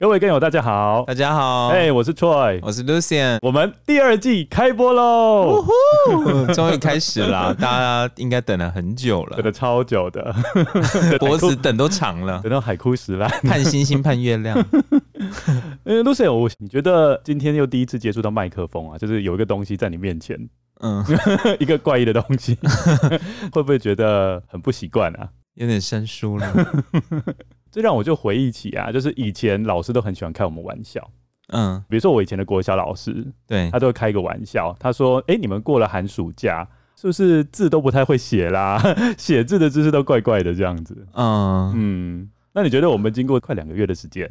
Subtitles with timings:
[0.00, 1.04] 各位根友，大家好！
[1.06, 5.62] 大家好，哎、我是 Troy，我是 Lucien，我们第二季开播喽！
[6.54, 10.34] 终于开始了，大家应该等了很久了，等了超久的，
[11.20, 14.56] 脖子等都长了，等到海枯石烂，盼星星盼月亮。
[15.84, 20.34] 呃， Lucien，我你觉得今天又第一次接触到麦克风啊，就是有一个东西在你面前，
[20.80, 21.04] 嗯，
[21.58, 22.56] 一个怪异的东西，
[23.52, 25.28] 会不会觉得很不习惯啊？
[25.56, 26.66] 有点生疏了。
[27.70, 31.10] 这让我就回忆起啊，就是以前老师都很喜欢开我们玩笑，
[31.48, 38.80] 嗯，比如说我以前的国小老师，对，他都会开一个玩笑，他说：“哎，你们过了寒暑假，是不是字都不太会写啦？
[39.16, 44.28] 写字的姿势都怪怪的这样子。”嗯嗯，那你觉得我们经过快两个月的时间，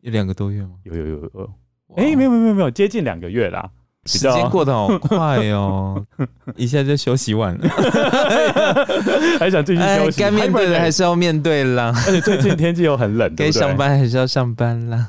[0.00, 0.70] 有两个多月吗？
[0.84, 1.54] 有有有有，
[1.96, 3.70] 哎，没有没有没有没有，接近两个月啦。
[4.08, 6.02] 时间过得好快哦，
[6.56, 7.68] 一下就休息完了，
[9.38, 10.20] 还想继续休息？
[10.20, 11.92] 该面对的还是要面对啦。
[12.06, 15.06] 而且最近天气又很冷，该上班还是要上班啦。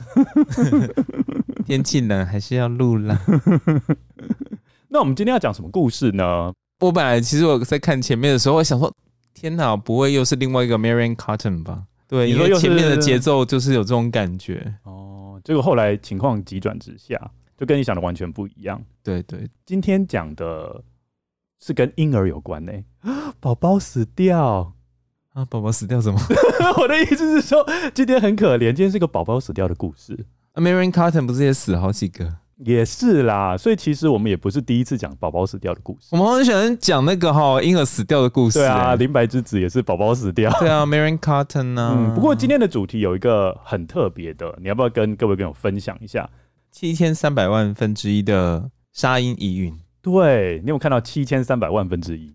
[1.66, 3.20] 天气冷还是要录啦。
[4.90, 6.52] 那我们今天要讲什么故事呢？
[6.80, 8.92] 我本来其实我在看前面的时候，我想说，
[9.34, 11.84] 天哪，不会又是另外一个 Marion Cotton 吧？
[12.08, 14.74] 对，因为前面的节奏就是有这种感觉。
[14.84, 17.16] 哦，结果后来情况急转直下。
[17.60, 18.82] 就跟你想的完全不一样。
[19.04, 20.82] 对对，今天讲的
[21.60, 22.84] 是跟婴儿有关呢、欸。
[23.42, 24.74] 宝宝死掉
[25.34, 25.46] 啊！
[25.46, 26.20] 宝宝死掉什么？
[26.82, 28.68] 我的意思是说，今天很可怜。
[28.68, 30.26] 今天是个宝宝死掉的故事。
[30.56, 32.38] Marion Carton 不是也死了好几个？
[32.58, 33.56] 也是啦。
[33.56, 36.08] 所以其实我们也不是第一次讲宝宝死掉的故事。
[36.12, 38.66] 我们很喜欢讲那个哈婴儿死掉的故事、欸。
[38.66, 40.52] 对啊，林白之子也是宝宝死掉。
[40.60, 42.16] 对啊，Marion Carton 呢、啊嗯？
[42.16, 46.30] 不过今天的主题有一个很特别的，你要不要跟各位跟我分享一下？
[46.80, 52.34] 七千三百万分之一的沙音疑云，对，你有看到七千三百万分之一？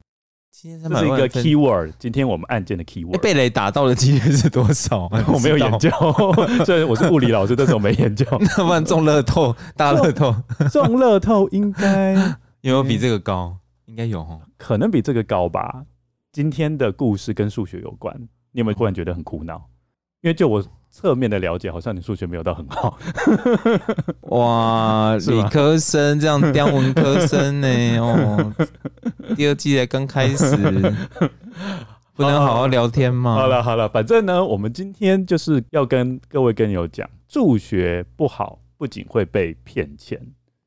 [0.53, 3.19] 七千三百万这是一个 keyword，今天我们案件的 keyword。
[3.21, 5.09] 被雷打到的几率是多少？
[5.33, 5.89] 我没有研究，
[6.67, 8.27] 虽然我是物理老师，但是我没研究。
[8.39, 10.35] 那不然中乐透，大乐透，
[10.71, 12.13] 中乐透应该
[12.61, 13.57] 有没有比这个高？
[13.87, 15.87] 应该有哦，可能比这个高吧。
[16.33, 18.15] 今天的故事跟数学有关，
[18.53, 19.71] 你有没有突然觉得很苦恼？
[20.21, 20.63] 因为就我。
[20.97, 22.97] 侧面的了解，好像你数学没有到很好。
[24.31, 27.69] 哇，理科生这样刁文科生呢？
[27.99, 28.55] 哦，
[29.35, 30.57] 第二季才刚开始，
[32.15, 33.35] 不能好好聊天吗？
[33.35, 40.21] 好了好了，反正呢，我们今天就是要跟各位跟友讲，助学不好，不仅会被骗钱，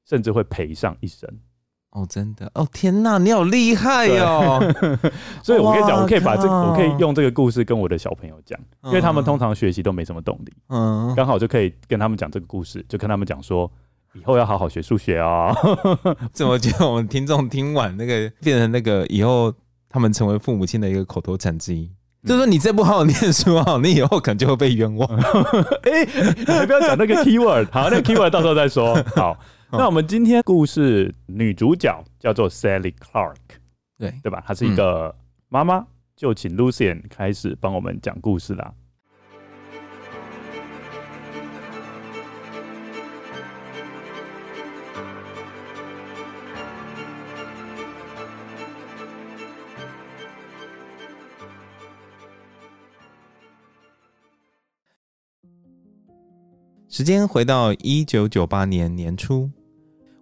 [0.05, 1.29] 甚至会赔上一生。
[1.97, 2.49] 哦，真的。
[2.53, 4.61] 哦，天哪，你好厉害哦！
[5.41, 13.71] 所以我跟你讲，我可以把这个，我可以用这个故事跟我的小朋友讲，因为他们通常学习都没什么动力，嗯，刚好就可以跟他们讲这个故事，就跟他们讲说，
[14.13, 15.55] 以后要好好学数学哦。
[16.31, 19.51] 怎么觉得我们听众听完那个变成那个以后
[19.89, 21.89] 他们成为父母亲的一个口头禅之一，
[22.27, 25.09] 就是说你再不好好念书啊，你以后可能就会被冤枉。
[25.81, 29.35] 哎，你不要讲那个 keyword，好，那个 keyword 到时候再说，好。
[29.69, 33.35] 那我们今天故事女主角叫做 Sally Clark，
[33.99, 34.41] 对对吧？
[34.47, 35.13] 她是一个
[35.49, 35.85] 妈妈，
[36.15, 38.73] 就请 Lucian 开始帮我们讲故事啦。
[56.89, 59.51] 时间回到一九九八年年初。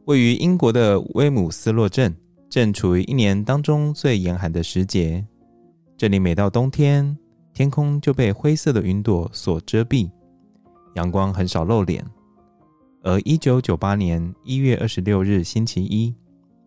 [0.05, 2.15] 位于英国的威姆斯洛镇
[2.47, 5.25] 正处于一年当中最严寒的时节。
[5.97, 7.17] 这里每到冬天，
[7.53, 10.07] 天空就被灰色的云朵所遮蔽，
[10.93, 12.05] 阳光很少露脸。
[13.01, 16.13] 而一九九八年一月二十六日星期一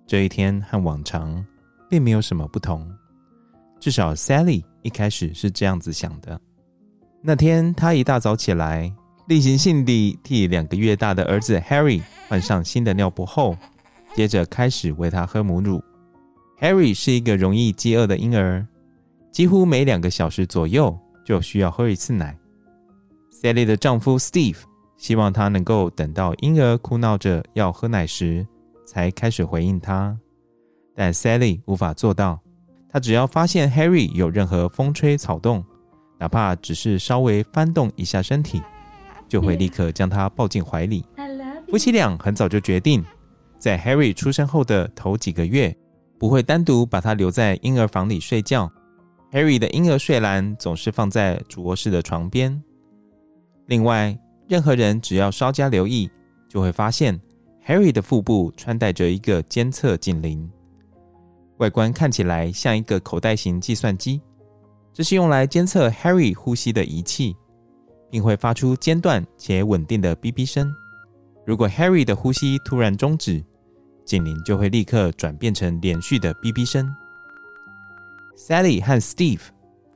[0.04, 1.44] 这一天和往常
[1.88, 2.90] 并没有什么不同，
[3.78, 6.40] 至少 Sally 一开始是这样子想的。
[7.22, 8.92] 那天，她一大早起来，
[9.28, 12.02] 例行性地替两个月大的儿子 Harry。
[12.28, 13.56] 换上新的尿布后，
[14.14, 15.82] 接着开始喂他喝母乳。
[16.60, 18.66] Harry 是一个容易饥饿的婴儿，
[19.32, 22.36] 几乎每两个小时左右就需要喝一次奶。
[23.32, 24.58] Sally 的丈夫 Steve
[24.96, 28.46] 希望他能够等到婴儿哭闹着要喝奶时，
[28.84, 30.18] 才开始回应他，
[30.94, 32.40] 但 Sally 无法做到。
[32.90, 35.64] 她只要发现 Harry 有任何风吹草动，
[36.18, 38.60] 哪怕只是稍微翻动一下身体，
[39.28, 41.04] 就会立刻将他抱进怀里。
[41.70, 43.04] 夫妻俩很早就决定，
[43.58, 45.76] 在 Harry 出生后的头几个月，
[46.18, 48.70] 不会单独把他留在婴儿房里睡觉。
[49.30, 52.58] Harry 的婴儿睡篮总是放在主卧室的床边。
[53.66, 54.18] 另外，
[54.48, 56.10] 任何人只要稍加留意，
[56.48, 57.20] 就会发现
[57.66, 60.50] Harry 的腹部穿戴着一个监测警铃，
[61.58, 64.22] 外观看起来像一个口袋型计算机。
[64.94, 67.36] 这是用来监测 Harry 呼吸的仪器，
[68.10, 70.74] 并会发出间断且稳定的哔哔声。
[71.48, 73.42] 如果 Harry 的呼吸突然终止，
[74.04, 76.94] 警铃就会立刻转变成连续的哔哔声。
[78.36, 79.40] Sally 和 Steve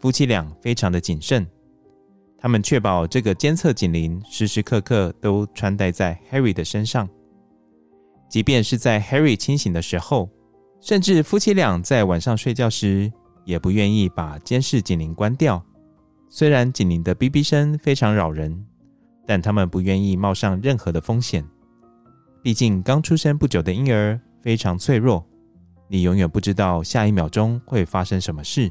[0.00, 1.46] 夫妻俩非常的谨慎，
[2.38, 7.06] 他们确保这个监测警铃时时刻刻都穿戴在 Harry 的身上，
[8.30, 10.30] 即便是在 Harry 清醒的时候，
[10.80, 13.12] 甚至夫妻俩在晚上睡觉时。
[13.44, 15.60] 也不愿意把监视警铃关掉。
[16.30, 18.64] 虽然警铃的哔哔声非常扰人，
[19.32, 21.42] 但他们不愿意冒上任何的风险。
[22.42, 25.26] 毕竟刚出生不久的婴儿非常脆弱，
[25.88, 28.70] 你永远不知道下一秒钟会发生什么事。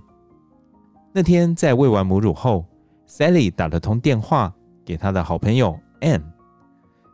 [1.12, 2.64] 那天在喂完母乳后
[3.08, 4.54] ，Sally 打了通电话
[4.86, 6.22] 给她的好朋友 M。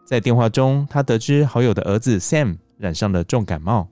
[0.06, 3.88] 在电话中，她得知好友的儿子 Sam 染上了重感冒。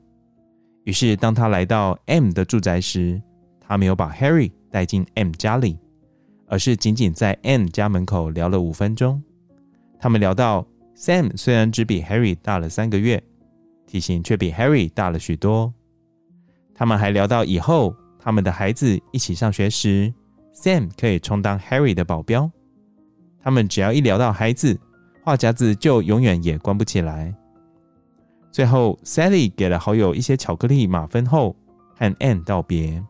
[0.83, 3.21] 于是，当她来到 M 的住宅时，
[3.61, 5.79] 他没有把 Harry 带进 M 家里，
[6.45, 9.23] 而是仅仅在 M 家门口聊了五分钟。
[9.99, 10.65] 他们聊到
[10.95, 13.21] Sam 虽然只比 Harry 大了三个月，
[13.85, 15.73] 体型却比 Harry 大了许多。
[16.73, 20.13] 他们还聊到以后他们的孩子一起上学时
[20.53, 22.49] ，Sam 可以充当 Harry 的保镖。
[23.41, 24.79] 他们只要一聊到孩子，
[25.23, 27.33] 话匣子就永远也关不起来。
[28.51, 31.55] 最后，Sally 给了好友一些巧克力马芬后，
[31.97, 33.03] 和 Anne 道别。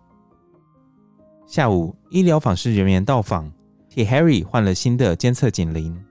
[1.46, 3.52] 下午，医疗访视人员到访，
[3.88, 6.04] 替 Harry 换了新的监测警铃。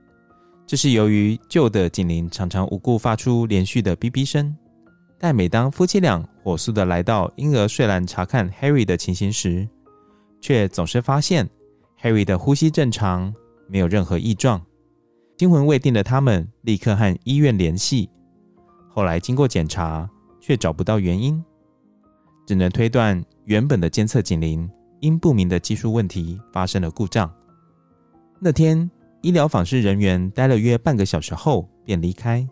[0.67, 4.55] 这是由于旧的警铃常常无故发出连续的哔哔声，
[5.19, 9.67] 但每当夫妻俩火速地来到婴儿睡篮查看 Harry 的情形时，
[10.41, 11.47] 却总是发现
[12.01, 13.33] Harry 的呼吸正常，
[13.67, 14.61] 没有任何异状。
[15.37, 18.09] 惊魂未定的他们立刻和医院联系，
[18.89, 20.09] 后来经过检查，
[20.39, 21.43] 却找不到原因，
[22.47, 24.69] 只能推断原本的监测警铃。
[25.01, 27.31] 因不明的技术问题发生了故障。
[28.39, 28.89] 那天，
[29.25, 32.47] 医疗访视人员待了约半个小时后便离开。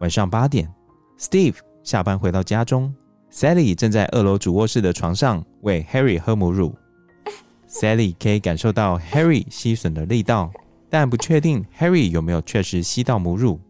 [0.00, 0.68] 晚上八点
[1.16, 2.92] ，Steve 下班回到家中
[3.30, 6.74] ，Sally 正在二楼主卧室的床上喂 Harry 喝母乳。
[7.70, 10.50] Sally 可以感受到 Harry 吸吮的力道，
[10.88, 13.60] 但不确定 Harry 有没有确实吸到母乳。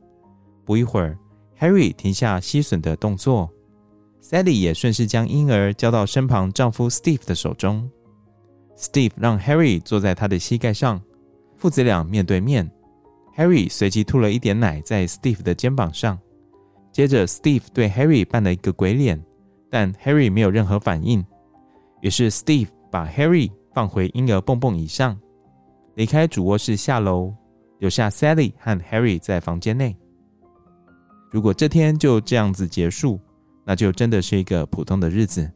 [0.65, 1.19] 不一会儿
[1.59, 3.51] ，Harry 停下吸吮的动作。
[4.23, 7.91] Sally 也顺势将婴儿交到身旁丈夫 Steve 的手中。
[8.75, 10.99] Steve 让 Harry 坐在他的膝盖上，
[11.61, 12.69] 父子俩面对面。
[13.37, 16.19] Harry 随即吐了一点奶在 Steve 的肩膀上，
[16.91, 19.23] 接着 Steve 对 Harry 扮了一个鬼脸，
[19.71, 21.25] 但 Harry 没有任何反应。
[22.01, 25.19] 于是 Steve 把 Harry 放回婴儿蹦蹦椅上，
[25.95, 27.33] 离开主卧室下楼，
[27.79, 29.95] 留下 Sally 和 Harry 在房间内。
[31.31, 33.21] 如果这天就这样子结束，
[33.65, 35.51] 那就真的是一个普通的日子，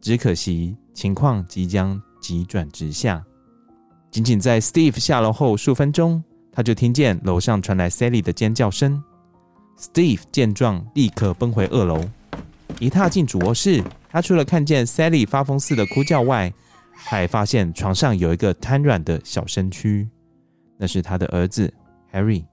[0.00, 3.24] 只可惜情况即将急转直下。
[4.10, 9.02] 仅仅在 Steve 下楼后数分钟，他就听见楼上传来 Sally 的尖叫声。
[9.78, 12.02] Steve 见状，立刻奔回二楼。
[12.80, 16.52] 一踏进主卧室，他除了看见 Sally 发疯似的哭叫外，
[16.92, 20.08] 还发现床上有一个瘫软的小身躯，
[20.76, 21.72] 那是他的儿子
[22.12, 22.44] Harry。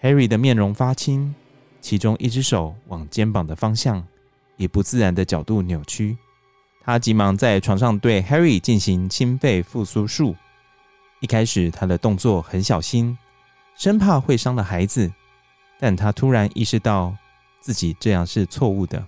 [0.00, 1.34] Harry 的面容发青。
[1.80, 4.04] 其中一只手往肩膀的方向，
[4.56, 6.18] 以不自然的角度扭曲。
[6.88, 10.34] 他急忙在床上对 Harry 进行心肺复苏术。
[11.20, 13.18] 一开始，他的动作很小心，
[13.76, 15.12] 生怕会伤了孩子。
[15.78, 17.14] 但他突然意识到
[17.60, 19.04] 自己这样是错误的。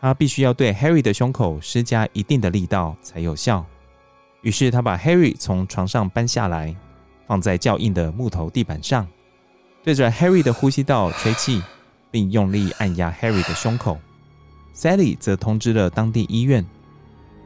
[0.00, 3.66] 他必须要对 Harry 的胸口施加一定的力道才有效。
[4.42, 6.72] 于是，他把 Harry 从床上搬下来，
[7.26, 9.04] 放在较硬的木头地板上，
[9.82, 11.60] 对着 Harry 的呼吸道吹气。
[12.12, 13.98] 并用力按压 Harry 的胸口
[14.72, 16.64] ，Sally 则通知了当地医院。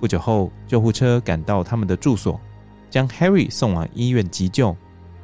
[0.00, 2.40] 不久后，救护车赶到他们的住所，
[2.90, 4.76] 将 Harry 送往医院急救。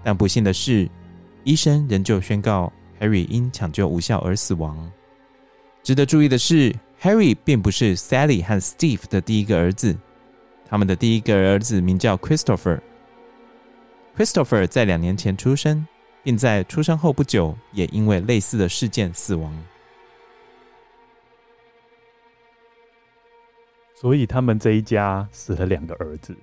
[0.03, 0.89] 但不幸的是，
[1.45, 4.91] 医生仍旧宣告 Harry 因抢救无效而死亡。
[5.83, 9.97] 值得注意的是，Harry 并不是 Sally 和 Steve 的第一个儿子，
[10.67, 12.81] 他们的第一个儿子名叫 Christopher。
[14.17, 15.87] Christopher 在两年前出生。
[16.25, 19.53] 并在出生后不久，也因为类似的事件死亡。
[24.03, 26.37] 所以他们这一家死了两个儿子，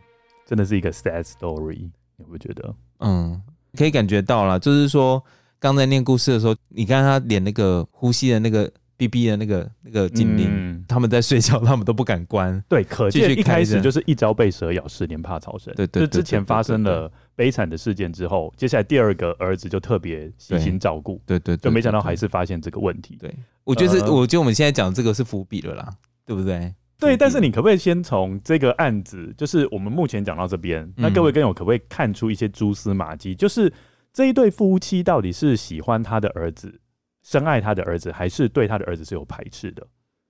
[0.45, 2.73] 真的是一个 sad story，你会觉得？
[2.99, 3.41] 嗯，
[3.77, 5.21] 可以感觉到了，就是说
[5.59, 8.71] 刚在念故事的时候，你看他连那个呼吸的那个。
[8.99, 12.61] 哔哔的那个那个精灵，嗯、他们在睡觉，他们都不敢关。
[12.67, 15.73] 对，可见一开始就是一朝被蛇咬，十年怕草绳。
[15.73, 21.21] 对对，就之前发生了悲惨的事件之后，接下来第二个儿子就特别细心照顾。
[21.25, 23.15] 对对，就没想到还是发现这个问题。
[23.17, 25.89] 对，我觉得是，我觉得我们现在讲这个是伏笔了啦，
[26.25, 26.75] 对不对？
[26.99, 33.33] 对，但是你可不可以先从这个案子，就是我们目前讲到这边，那各位跟友可不可以看出一些蛛丝马迹？
[33.33, 33.71] 就是
[34.11, 36.81] 这一对夫妻到底是喜欢他的儿子？
[37.23, 39.85] 深爱他的儿子，还是对他的儿子是有排斥的？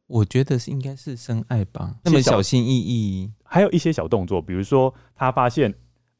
[0.08, 1.96] 我觉得是应该是深爱吧。
[2.04, 5.74] 那么小心翼翼，还有一些小动作，比如说他发现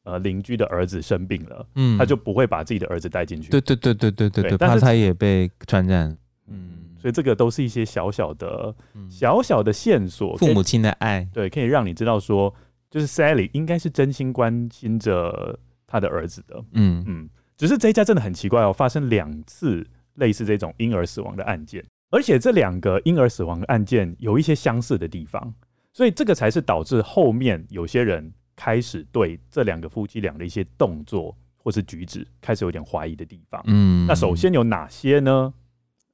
[0.04, 3.50] 呃邻居的儿子生病了，嗯，他就不会把自己的儿子带进去。
[3.50, 6.16] 对对对对对对对，怕他也被传染。
[6.46, 8.74] 嗯，所以这个都是一些小小的、
[9.08, 12.54] 小小的线索，父母亲的爱，对，可以让你知道说，
[12.90, 16.62] 就是 Sally 应该是真心关心着他的儿子的。
[16.72, 19.86] 嗯嗯，只是这一家真的很奇怪哦，发生两次。
[20.14, 25.54] 类似这种婴儿死亡的案件，而且这两个婴儿死亡的案件有一些相似的地方，
[25.94, 33.62] 所以这个才是导致后面有些人开始对这两个夫妻俩的一些动作或是举止开始有点怀疑的地方。
[33.66, 35.54] 嗯，那首先有哪些呢？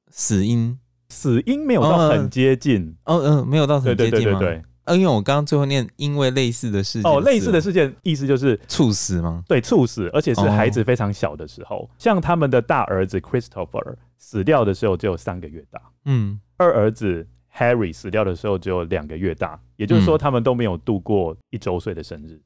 [0.09, 0.77] 死因，
[1.09, 2.95] 死因没有到很接近。
[3.05, 4.39] 哦，嗯、呃，没有到很接近吗？
[4.39, 4.63] 对对对对对。
[4.85, 9.43] 嗯，因为我刚刚最后念，因为类似的事件哦，类似的事件，意思就是猝死吗？
[9.45, 22.39] 对，猝死，而且是孩子非常小的时候，哦、像他们的大儿子 Christopher 死掉的时候只有三个月大，嗯，二儿子 Harry 死掉的时候只有两个月大，也就是说他们都没有度过一周岁的生日。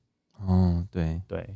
[0.43, 1.47] 哦，对对，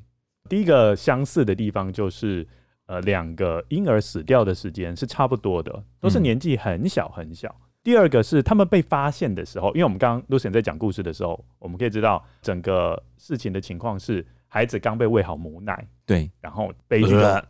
[0.48, 2.48] 第一个相似的地方就是，
[2.88, 7.48] 呃，两个婴儿死掉的时间是差不多的，都是年纪很小很小。
[7.50, 17.48] 嗯第二个是他们被发现的时候，因为我们刚刚 Lucian 在讲故事的时候，我们可以知道整个事情的情况是孩子刚被喂好母奶，对，然后被一个，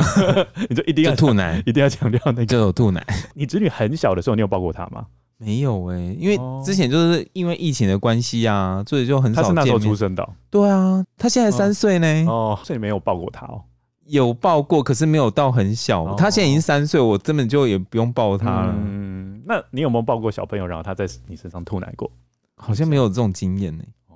[0.70, 3.04] 你就一定要吐奶，一定要强调那个就有吐奶。
[3.34, 5.08] 你子女很小的时候，你有抱过他吗？
[5.36, 9.42] 没有哎、欸，因为之前就是因为疫情的关系啊，所以就很少。
[9.42, 12.06] 他是那时候出生的、喔，对啊，他现在三岁呢。
[12.26, 13.62] 哦，所以你没有抱过他哦。
[14.06, 16.14] 有抱过，可是没有到很小。
[16.14, 18.74] 他现在已经三岁，我根本就也不用抱他了。
[18.76, 22.10] 嗯，那你有没有抱过小朋友，然后他在你身上吐奶过？
[22.56, 23.84] 好像没有这种经验呢。
[24.08, 24.14] 哦，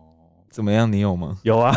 [0.51, 0.91] 怎么样？
[0.91, 1.37] 你有吗？
[1.43, 1.73] 有啊，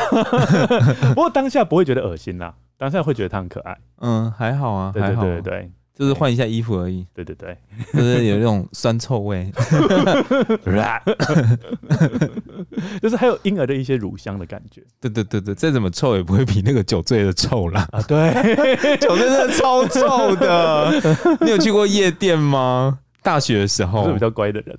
[1.13, 3.77] 不过当下不会觉得恶心啦，当下会觉得他很可爱。
[3.97, 5.71] 嗯，还好啊，还好，对对对。
[5.95, 7.55] 就是换一下衣服而已，对对对，
[7.93, 9.51] 就是有那种酸臭味，
[13.01, 17.87] 就是还有婴儿的一些乳香的感觉，对对对对，再怎么臭也不会比那个酒醉的臭啦。
[17.91, 18.33] 啊，对，
[18.97, 20.91] 酒醉真的超臭的。
[21.41, 22.99] 你有去过夜店吗？
[23.21, 24.77] 大学的时候，是比较乖的人。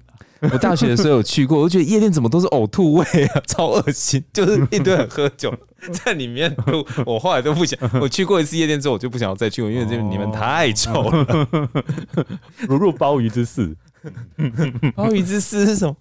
[0.53, 5.53] 我大学的时候有去过，我觉得夜店怎么都是呕吐味啊， 超恶心，就是一堆人喝酒
[6.05, 6.85] 在里面吐。
[7.07, 11.49] 我后来都不想，我去过一次夜店之后，我就不想要再去，因为这里面太臭了。
[12.69, 13.77] 如入鲍鱼之肆，
[14.95, 15.97] 鲍鱼之肆是什么？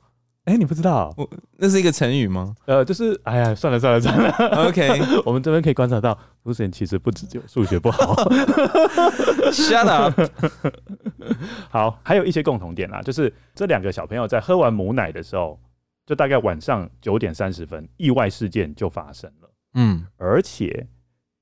[0.45, 1.13] 哎，你不知道？
[1.17, 2.53] 我那是一个成语吗？
[2.65, 4.67] 呃，就是哎呀，算了算了算了。
[4.67, 8.13] OK， 我们这边可以观察到，Lucien 其实不只有数学不好。
[9.51, 10.19] Shut up。
[11.69, 15.57] 好，还有一些共同点啦，就是这两个小朋友在喝完母奶的时候，
[16.05, 19.49] 就大概晚上九点三十分，意外事件就发生了。
[19.75, 20.85] 嗯，而且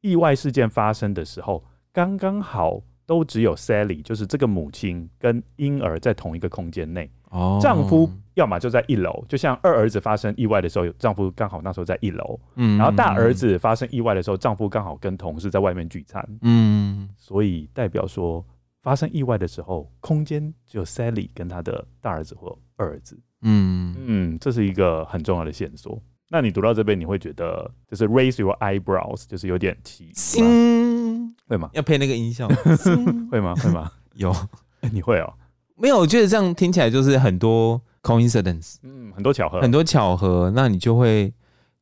[0.02, 7.10] 意外事件发生的时候，刚刚好都只有 Sally，就是这个母亲跟婴儿在同一个空间内。
[7.32, 12.40] 哦，丈夫要么就在一楼，就像二儿子发生意外的时候，丈夫刚好那时候在一楼。
[12.56, 16.26] 嗯，然后大儿子发生意外的时候，丈夫刚好跟同事在外面聚餐。
[16.42, 18.46] 嗯，所以代表说
[18.82, 23.20] 发生意外的时候，空间只有 Sally 跟他的大儿子或二儿子。
[23.42, 26.02] 嗯嗯，这是一个很重要的线索。
[26.30, 30.12] 那你读到这边，你会觉得就是 raise your eyebrows，就是有点奇，
[31.48, 31.70] 会吗？
[31.74, 32.48] 要配那个音效，
[33.30, 33.54] 会吗？
[33.56, 33.92] 会吗？
[34.16, 34.34] 有，
[34.94, 35.34] 你会哦。
[35.76, 40.52] 没有，我觉得这样听起来就是很多 coincidence，嗯，很多巧合，很多巧合。
[40.56, 41.34] 那你就会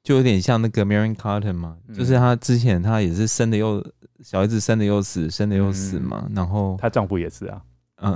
[0.04, 3.84] 就有点像那个 Marion Carton 嘛，嗯、就是她之前她也是生的又
[4.24, 6.24] 小孩子生的又死，生的又死嘛。
[6.28, 7.62] 嗯、然后她丈夫也是啊，
[8.02, 8.16] 嗯，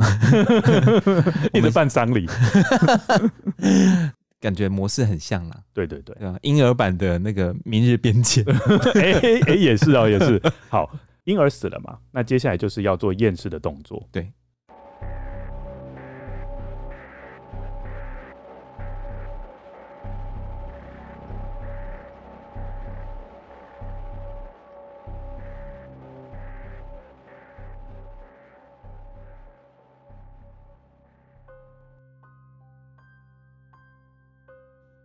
[1.54, 2.28] 一直办丧礼，
[4.40, 5.58] 感觉模式很像啦。
[5.74, 8.44] 对对对，婴儿版的那个明日边界，
[8.96, 9.14] 哎
[9.48, 10.42] 哎也是哦，也是。
[10.70, 10.90] 好，
[11.24, 14.32] 婴儿死了嘛，那接下来就是要做验尸的动作，对。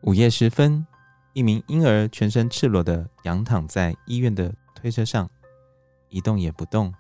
[0.09, 0.87] 午夜时分，
[1.35, 5.29] 一名婴儿全身赤裸的仰躺在医院的推车上，
[6.09, 6.91] 一动也不动，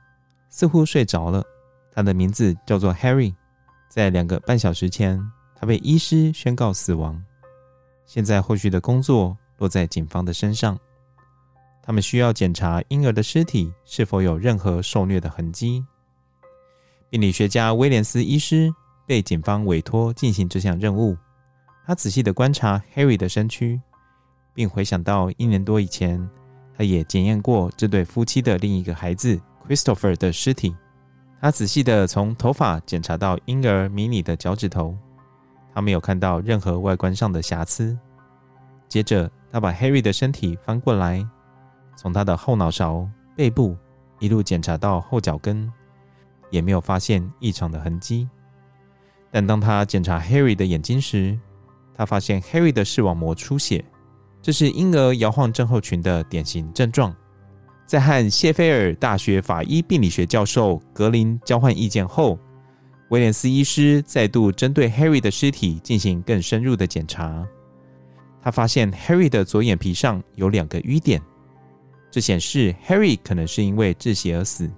[0.50, 1.42] 似乎睡着了。
[1.90, 3.34] 他的名字叫做 Harry。
[3.88, 5.18] 在两个半小时前，
[5.56, 7.18] 他被医师宣告死亡。
[8.04, 10.78] 现在后续的工作落在警方的身上，
[11.82, 15.82] 他们需要检查婴儿的尸体是否有任何受虐的痕迹。
[17.08, 18.70] 病理学家威廉斯医师
[19.06, 21.16] 被警方委托进行这项任务。
[21.88, 23.80] 他仔细地观察 Harry 的身躯，
[24.52, 26.28] 并回想到一年多以前，
[26.76, 30.76] 他也检验过这对夫妻的另一个孩子 Christopher 的尸体。
[31.40, 34.94] 他仔细地从头发检查到婴儿迷你的脚趾头，
[35.72, 37.98] 他没有看到任何外观上的瑕疵。
[38.86, 41.26] 接着，他把 Harry 的身体翻过来，
[41.96, 43.74] 从他的后脑勺、背部
[44.18, 45.72] 一路检查到后脚跟，
[46.50, 48.28] 也没有发现异常的痕迹。
[49.30, 51.38] 但当他检查 Harry 的眼睛时，
[51.98, 53.84] 他发现 Harry 的视网膜出血，
[54.40, 57.12] 这是婴儿摇晃症候群的典型症状。
[57.86, 62.38] 在和谢菲尔大学法医病理学教授格林交换意见后，
[63.08, 67.44] 威廉斯医师再度针对 Harry 的尸体进行更深入的检查。
[68.40, 71.20] 他发现 Harry 的左眼皮上有两个瘀点，
[72.12, 74.70] 这显示 Harry 可能是因为窒息而死。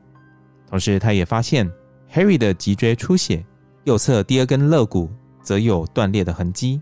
[0.66, 1.70] 同时，他也发现
[2.10, 3.44] Harry 的脊椎出血，
[3.84, 5.10] 右侧第二根肋骨
[5.42, 6.80] 则有断裂的痕迹。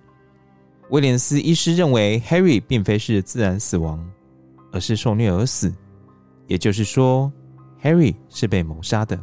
[0.90, 4.02] 威廉斯医师认为 Harry 并非是自然死亡，
[4.72, 5.72] 而是受虐而死。
[6.46, 7.30] 也就是说
[7.82, 9.16] ，Harry 是被谋杀的。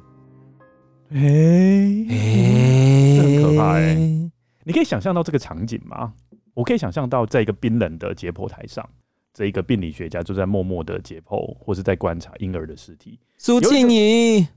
[1.10, 4.31] 哎、欸，哎、欸，这很可怕哎、欸！
[4.63, 6.13] 你可以想象到这个场景吗？
[6.53, 8.88] 我可以想象到，在一个冰冷的解剖台上，
[9.34, 13.19] 这一个病理学家就在默默的解剖，或是在观察婴儿的尸体。
[13.38, 14.48] 苏庆仪，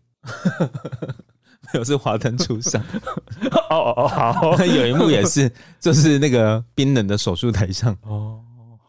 [1.72, 2.82] 没有是华灯初上。
[3.70, 5.50] 哦哦哦，好， 有一幕也是，
[5.80, 7.96] 就是那个冰冷的手术台上。
[8.02, 8.40] 哦，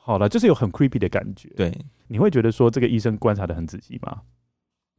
[0.01, 1.49] 好了，就是有很 creepy 的感觉。
[1.55, 1.75] 对。
[2.07, 4.21] 你会觉得说这个医生观察的很仔细吗？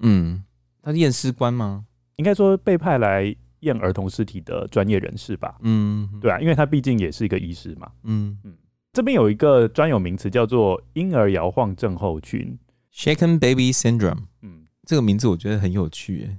[0.01, 0.45] 嗯，
[0.83, 1.85] 他是验尸官吗？
[2.17, 5.57] 应该说被派来验儿童尸体的专业人士吧。
[5.63, 7.91] 嗯，对啊，因为他毕竟也是一个医师嘛。
[8.05, 8.55] 嗯嗯，
[8.93, 12.57] 这边有一个专有名词叫做婴儿摇晃症候群
[12.95, 14.25] （Shaken Baby Syndrome）。
[14.43, 16.39] 嗯，这个名字我觉得很有趣诶。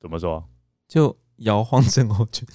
[0.00, 0.42] 怎么说？
[0.88, 2.48] 就摇晃症候群。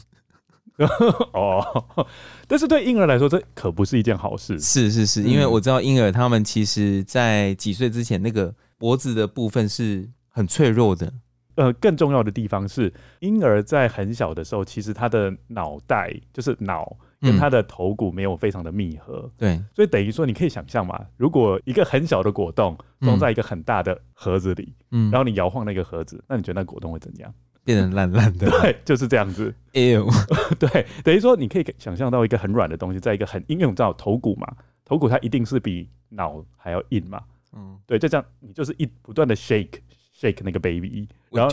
[1.32, 2.06] 哦，
[2.48, 4.60] 但是对婴儿来说，这可不是一件好事。
[4.60, 11.14] 是是是，因为我知道婴儿他们其实，在几岁之前，那个脖子的部分是很脆弱的。
[11.56, 19.30] 呃，更重要的地方是，婴儿在很小的时候，其实他的脑袋就是脑跟他的头骨没有非常的密合。
[19.38, 27.34] 对，所以等于说，你可以想象嘛，如果一个很小的果冻装在一个很大的盒子里，嗯，然后你摇晃那个盒子，那你觉得那果冻会怎样？
[27.64, 29.54] 变成烂烂的，对，就是这样子。
[29.74, 30.08] 哎呦，
[30.60, 34.48] 对，等于说你可以想象到一个很软的东西，在一个很硬，因为你知道头骨嘛，
[34.86, 37.20] 头骨它一定是比脑还要硬嘛。
[37.58, 39.80] 嗯，对，就这样，你就是一不断的 shake
[40.20, 41.52] shake 那个 baby，然后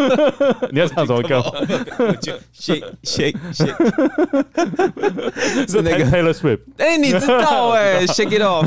[0.72, 1.42] 你要唱什么歌
[2.20, 3.76] 就？shake shake shake，
[5.70, 6.60] 是那个 Taylor Swift。
[6.78, 8.66] 哎，你知道哎， shake it off。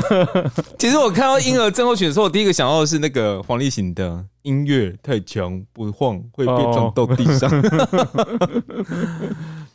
[0.78, 4.24] 其实我看到婴儿症候群的时候，我第一个想到的是那个黄立行的。
[4.42, 7.50] 音乐太强不晃会被撞到地上。
[7.50, 7.62] Oh.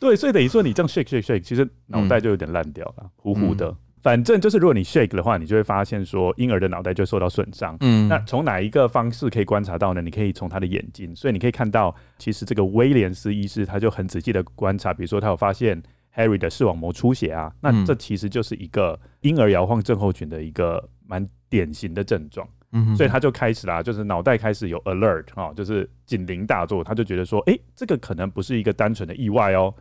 [0.00, 3.76] 对，所以等于说你这样 shake shake shake，其实脑袋就有点烂掉了，嗯、糊糊的。
[4.02, 7.76] 反正就是如果你 shake 的话，你就会发现说婴儿的脑袋就受到损伤。
[7.80, 10.02] 嗯，那从哪一个方式可以观察到呢？
[10.02, 15.80] 你可以从他的眼睛，所以你可以看到，其实这个威廉斯医师他就很仔细的观察，比如说他有发现
[16.16, 22.46] Harry 的视网膜出血啊，那这其实就是一个婴儿摇晃症候群的一个蛮典型的症状。
[22.72, 29.72] 嗯，所以他就开始啦，就是脑袋开始有 alert 哈，就是警铃大作，他就觉得说，哎、欸，这个可能不是一个单纯的意外哦，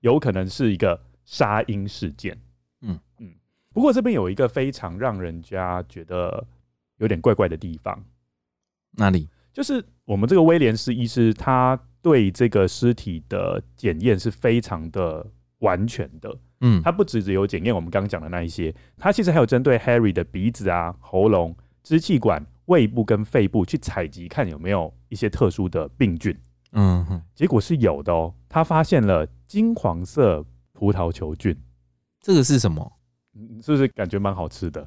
[0.00, 2.36] 有可能是一个杀婴事件。
[3.72, 6.46] 不过这边有一个非常让人家觉得
[6.98, 8.04] 有点怪怪的地方，
[8.92, 9.28] 哪里？
[9.52, 15.26] 就是我们这个威廉斯医师，他对这个尸体的检验是非常的
[15.58, 16.36] 完全的。
[16.60, 21.56] 嗯，他不只只有检验我们刚刚讲的那一些，他其实还有针对 Harry 的鼻子啊、喉咙。
[21.82, 26.38] 支气管、胃部跟肺部去采集，看有没有一些特殊的病菌。
[26.72, 28.34] 嗯哼，结果是有的哦。
[28.50, 31.56] 他发现了金黄色葡萄球菌，
[32.20, 32.99] 这个是什么？
[33.62, 34.86] 是不是感觉蛮好吃的？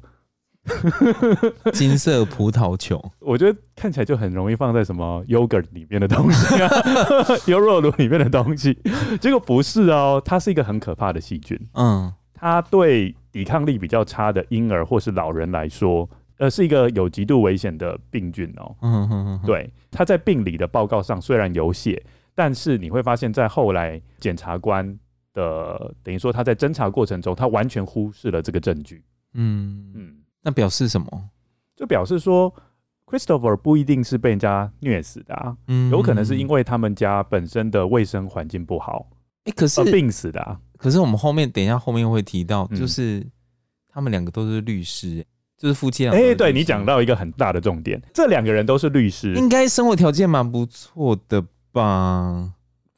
[1.74, 6.70] 金色葡萄球，我觉得看起来就很容易放在什么 yogurt 里面的东西啊，
[7.46, 8.72] 优酪乳里面的东西。
[9.20, 11.58] 结果不是哦，它是一个很可怕的细菌。
[11.74, 16.08] 嗯，它对抵抗力比较差的婴儿或是老人来说。
[16.38, 18.74] 呃，是一个有极度危险的病菌哦。
[18.80, 19.40] 嗯嗯嗯。
[19.46, 22.02] 对，它在病理的报告上虽然有写，
[22.34, 24.98] 但是你会发现在后来检察官
[25.34, 29.04] 的等于说他在侦查过程中，他完全忽视了这个证据。
[29.34, 31.06] 嗯嗯，那表示什么？
[31.76, 32.54] 就表示说
[33.04, 39.08] ，Christopher 不一定是被人家虐死的啊，嗯，有可能是因为他们家本身的卫生环境不好，
[39.44, 40.58] 哎、欸，可是病死的啊。
[40.78, 43.30] 可是我们后面等一下后面会提到，就是、嗯、
[43.88, 45.26] 他们两个都是律师，
[45.58, 46.12] 就是夫妻俩。
[46.12, 52.53] 哎、欸，对你讲到一个很大的重点，这两个人都是律师，应该生活条件蛮不错的吧？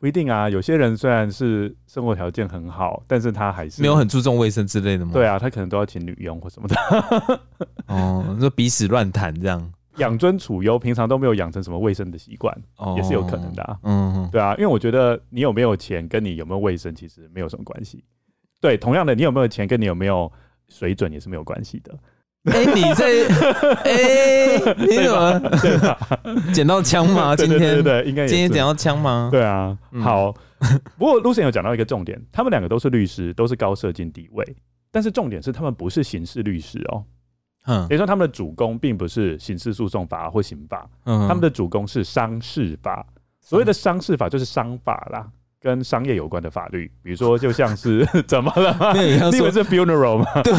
[0.06, 5.10] 不一定啊，有些人虽然是生活条件很好，但是他还是没有很注重卫生之类的吗？
[5.12, 6.76] 对啊，他可能都要请女佣或什么的。
[7.92, 13.76] 哦，你说鼻屎乱谈这样，养尊处优，平常都没有养成什么卫生的习惯，哦，也是有可能的啊。
[13.82, 18.04] 嗯，对啊，因为我觉得你有没有钱跟你有没有卫生其实没有什么关系。
[18.60, 20.30] 对，同样的，你有没有钱跟你有没有
[20.68, 21.92] 水准也是没有关系的。
[22.52, 23.06] 哎、欸，你在
[23.82, 25.42] 哎、欸，你怎么
[26.54, 27.34] 捡到枪吗？
[27.34, 29.28] 今天对，对，对，应该今天捡到枪吗？
[29.32, 30.32] 对啊，好。
[30.96, 34.56] 不过 Lucian 有讲到一个重点，他们两个都是律师，都是高社经地位，
[34.90, 37.04] 但是重点是他们不是刑事律师哦。
[37.66, 43.04] 嗯，也就是说他们的主攻并不是刑事诉讼法或刑法，嗯，他们的主攻是商事法。
[43.40, 45.28] 所谓的商事法就是商法啦。
[45.66, 48.92] 跟商业有关的法律，比如说就像是 怎么了？
[48.94, 50.26] 你以为是 funeral 吗？
[50.44, 50.54] 对，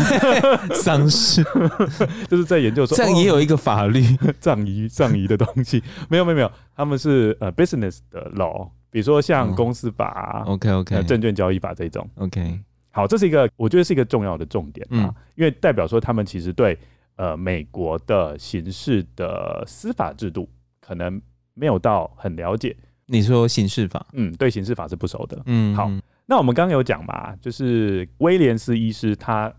[0.76, 1.42] 丧事
[2.28, 4.02] 就是在研究说， 这样也有一个法律
[4.42, 5.82] 葬仪葬仪的东西。
[6.10, 12.60] 没有没有没有，他们是呃 business 的 law，比如说像公司法，OK OK，证券交易法这种，OK。
[12.92, 16.78] 好，这是一个我觉得是一个重要的重点啊，因为代表说他们其实对
[17.16, 20.50] 呃美国的刑事的司法制度
[20.82, 21.22] 可能
[21.54, 22.76] 没有到很了解。
[23.08, 25.42] 你说刑事法，嗯，对刑事法是不熟的。
[25.46, 25.90] 嗯，好，
[26.26, 29.52] 那我们刚刚有讲嘛，就是威廉斯医师他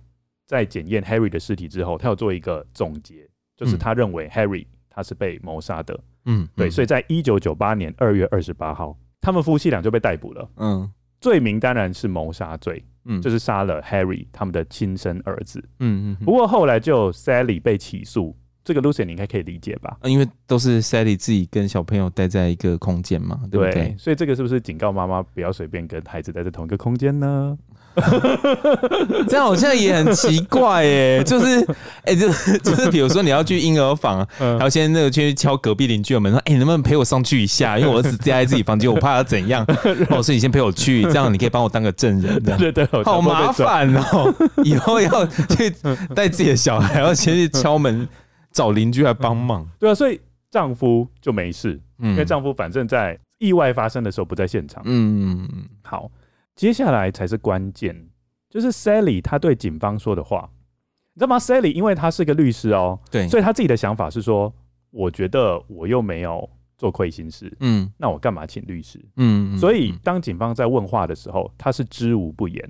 [0.46, 5.98] 在检验 Harry 的尸体之后，他有做一个总结，就是他认为 Harry 他是被谋杀的。
[6.26, 10.50] 嗯，对，所以在一九九八年二月二十八号，他们夫妻俩就被逮捕了。
[10.56, 15.58] 嗯，罪名当然是谋杀罪，嗯，就是杀了 Harry 他们的亲生儿子。
[15.80, 18.36] 嗯嗯，不过后来就 Sally 被起诉。
[18.68, 19.96] 这个 Lucien 你应该可以理解吧？
[20.02, 23.72] 因为都是 Sally 自己跟小朋友待在一个空间嘛，对不对？
[23.72, 27.56] 对，所以这个是不是警告妈妈不要随便跟孩子待在同一个空间呢？
[29.26, 31.66] 这样好像也很奇怪耶，就是
[32.04, 32.28] 哎，就
[32.58, 37.78] 就是比如说你要去婴儿房，然后先那个去敲隔壁邻居的门说，哎，能不能陪我上去一下？
[37.78, 39.64] 因为我儿子待在自己房间，我怕他怎样。
[40.10, 42.40] 哦，所以你先陪我去，这样你可以帮我当个证人。
[42.42, 45.74] 对对对，好麻烦哦，以后要去
[46.14, 48.06] 带自己的小孩，要先去敲门。
[48.58, 55.48] 找邻居来帮忙，嗯，对啊，所以丈夫就没事，嗯，因为丈夫反正在意外发生的时候不在现场，嗯，
[55.82, 56.10] 好，
[56.56, 57.94] 接下来才是关键，
[58.50, 60.50] 就是 Sally 她对警方说的话，
[61.14, 64.52] 你知道吗？Sally 因为她是个律师哦，对，所以她自己的想法是说，
[64.90, 69.00] 我觉得我又没有做亏心事，嗯，那我干嘛请律师？
[69.18, 72.68] 嗯，所以当警方在问话的时候，她是知无不言。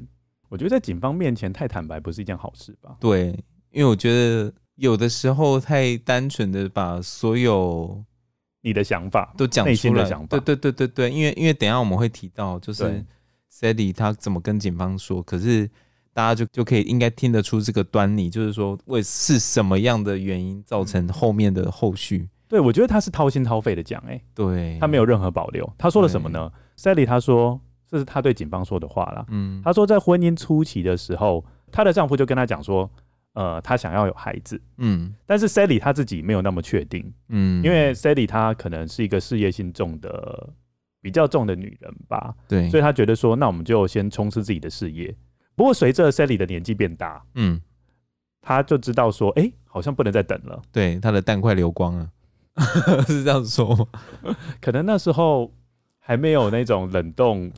[0.51, 2.95] 我觉得在警方面前太坦白不是一件好事吧？
[3.01, 3.29] 对，
[3.71, 4.53] 因为我觉得。
[4.79, 8.01] 有的时候太单纯的把所有
[8.61, 13.05] 你的想法都讲出来，对对对对对，因为因为等下我们会提到，就是
[13.53, 15.69] Sally 他怎么跟警方说，可是
[16.13, 22.29] 大家就就可以应该听得出这个端倪，就是说为是什么样的原因造成后面的后续。
[22.47, 25.69] 对，我觉得他是掏心掏肺的讲，哎，对，他没有任何保留。
[25.77, 27.61] 他说了什么呢？Sally 他说
[27.91, 29.27] 这是他对警方说的话啦。
[29.31, 32.89] 嗯，他说在婚姻初期的时候，她的丈夫就跟他讲说。
[33.39, 40.51] 呃，他想要有孩子，嗯，但是 Sally 她自己没有那么确定，嗯，因为 Sally 她可能是一个事业心重的
[41.01, 45.15] 比较重的女人吧，对，所以她觉得说，那我们就先冲刺自己的事业。
[45.55, 47.61] 不过随着 Sally 的年纪变大，嗯，
[48.43, 52.11] 她就知道说，哎、欸，好像不能再等了，对，她的蛋快流光了，
[53.07, 53.87] 是这样说吗？
[54.61, 55.55] 可能那时候
[56.01, 57.53] 还没有那种冷冻。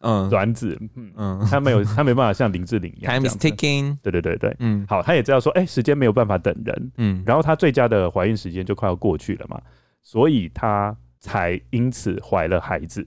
[0.00, 9.60] 嗯，卵子，嗯嗯，他没有， 他没办法像林志玲一样，Time is ticking，对对对对，嗯，好，他也知道说，哎、欸，时间没有办法等人，嗯，然后他最佳的怀孕时间就快要过去了嘛，
[10.02, 13.06] 所以他才因此怀了孩子，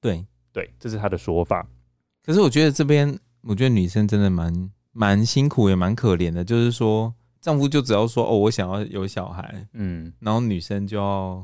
[0.00, 0.24] 对。
[0.54, 1.66] 对，这是他的说法。
[2.22, 11.42] 可是我觉得这边，我觉得女生真的蛮蛮辛苦，也蛮可怜的，就是说丈夫就只要说，哦，我想要有小孩，嗯，然后女生就要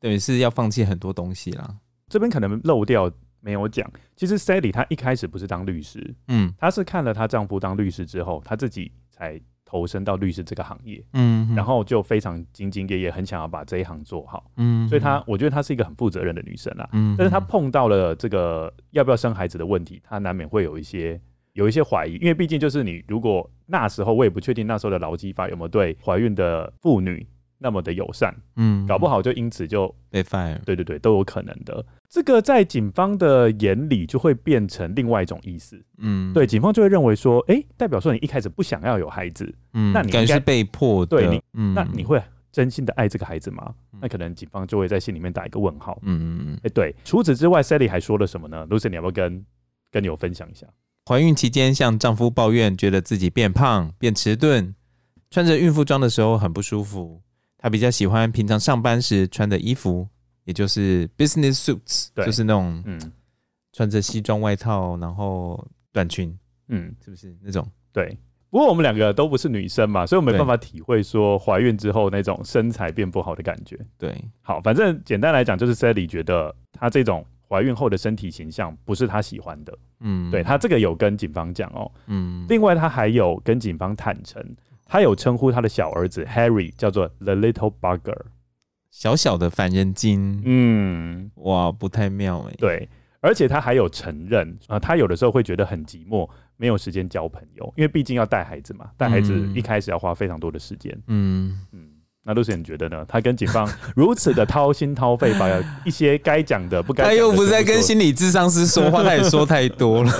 [0.00, 1.76] 等于是要放弃很多东西啦，
[2.08, 3.12] 这边可能漏掉。
[3.42, 21.20] 没有讲，其实 Sally 她一开始不是当律师，嗯，她是看了她丈夫当律师之后，她自己才投身到律师这个行业，嗯，然后就非常兢兢业业，很想要把这一行做好，嗯，所以她我觉得她是一个很负责任的女生啦，嗯，但是她碰到了这个要不要生孩子的问题，她难免会有一些
[21.54, 27.26] 有一些怀疑，因为毕竟就是你如果那时候我也不确定那时候的劳基法有没有对怀孕的妇女
[27.62, 31.84] 那么的友善，嗯，搞不好就因此就被 fire，对对对，都有可能的。
[32.08, 43.74] 这个在警方的眼里就会变成另外一种意思，嗯，对，警方就会认为说，哎、欸，代表说你一开始不想要有孩子，嗯，那你应该是被迫的，对你，嗯，那你会真心的爱这个孩子吗？
[43.92, 46.94] 嗯、那可能警方就会在心里面打一个问号，嗯嗯嗯，哎，对。
[47.04, 49.46] 除此之外，Sally 还说了什么呢？Lucy，你要不要跟
[49.90, 50.66] 跟你有分享一下？
[51.08, 54.74] 怀孕期间向丈夫抱怨，觉得自己变胖、变迟钝，
[55.30, 57.22] 穿着孕妇装的时候很不舒服。
[57.62, 60.06] 她比较喜欢平常上班时穿的衣服，
[60.44, 63.00] 也就是 business suits，就是那种嗯，
[63.72, 66.36] 穿着西装外套，然后短裙，
[66.68, 67.66] 嗯，是不是那种？
[67.92, 68.18] 对。
[68.50, 73.78] 不过我们两个都不是女生嘛，所以我没办法体会说怀孕之后那种身材变不好的感觉。
[73.96, 77.24] 对，好，反正简单来讲，就是 Sally 觉得她这种。
[77.48, 84.42] 怀孕后的身体形象不是她喜欢的，嗯，对，她这个有跟警方讲哦，嗯，另外她还有跟警方坦诚，
[84.92, 88.24] 他有称呼他的小儿子 Harry 叫做 The Little Bugger，
[88.90, 92.86] 小小的烦人精，嗯，哇，不太妙哎，对，
[93.20, 96.28] 而且他还有承认啊、呃，他有的时候会觉得很寂寞，
[96.58, 101.58] 没有时间交朋友，因为毕竟要带孩子嘛，带孩子一开始要花非常多的时间，嗯。
[101.72, 101.88] 嗯。
[102.24, 103.04] 那露西，你觉得呢？
[103.08, 105.48] 他跟警方如此的掏心掏肺，把
[105.84, 107.02] 一些该讲的不该……
[107.02, 110.12] 他又不是在跟心理智商师说话，他也说太多了。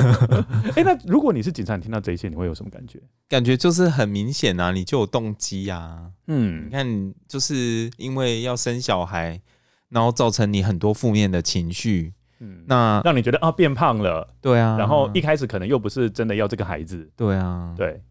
[0.74, 2.98] 哎、欸，那如果你是警察，你听到这一切，你会有什么感觉？
[3.28, 6.10] 感觉就是很明显啊，你就有动机啊。
[6.26, 9.40] 嗯，你看，就是因为要生小孩，
[9.88, 12.14] 然后造成你很多负面的情绪。
[12.40, 14.28] 嗯，那让你觉得啊，变胖了。
[14.40, 14.76] 对啊。
[14.76, 17.08] 然后一开始可能又不是真的要这个孩子。
[17.16, 17.72] 对啊。
[17.76, 18.02] 对。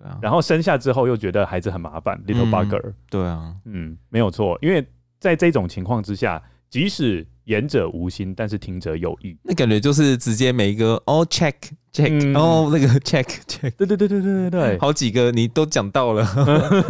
[0.00, 2.94] 对啊，然后生下之后又觉得孩子很麻烦，little bugger。
[3.10, 4.86] 对啊，嗯，没有错，因为
[5.18, 9.36] 在这种情况之下，即使言者无心，但是听者有意。
[9.42, 11.52] 那感觉就是直接每一个哦 check
[11.92, 16.24] check，哦那个 check check，对对对对对对对，好几个你都讲到了，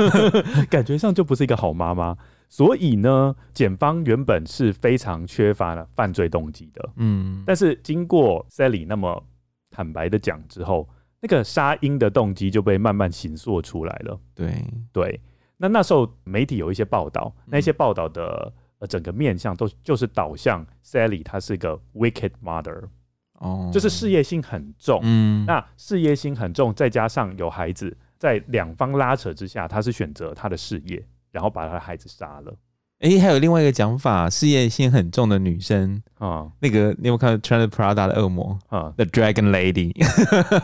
[0.70, 2.16] 感觉上就不是一个好妈妈。
[2.48, 9.24] 所以呢，检方原本是非常缺乏了犯罪动机的，嗯，但是经过 Sally 那么
[9.70, 10.88] 坦白的讲之后。
[11.20, 14.18] 那个杀婴的动机就被慢慢形塑出来了。
[14.34, 15.20] 对对，
[15.58, 22.88] 那那时候媒体有一些报道，那些报道的呃整个面向都就是导向 Sally 她是一个 wicked mother，
[23.34, 25.00] 哦，就是事业心很重。
[25.02, 32.56] 嗯，那事业心很重，再加上有孩子，在两方拉扯之下，她是选择她的事业，然后把她的孩子杀了。
[33.00, 39.94] 哎、欸，还有另外一个讲法，事业心很重的女生啊、嗯，那个你有没有看穿着 Prada 的恶魔啊、嗯、？The Dragon Lady，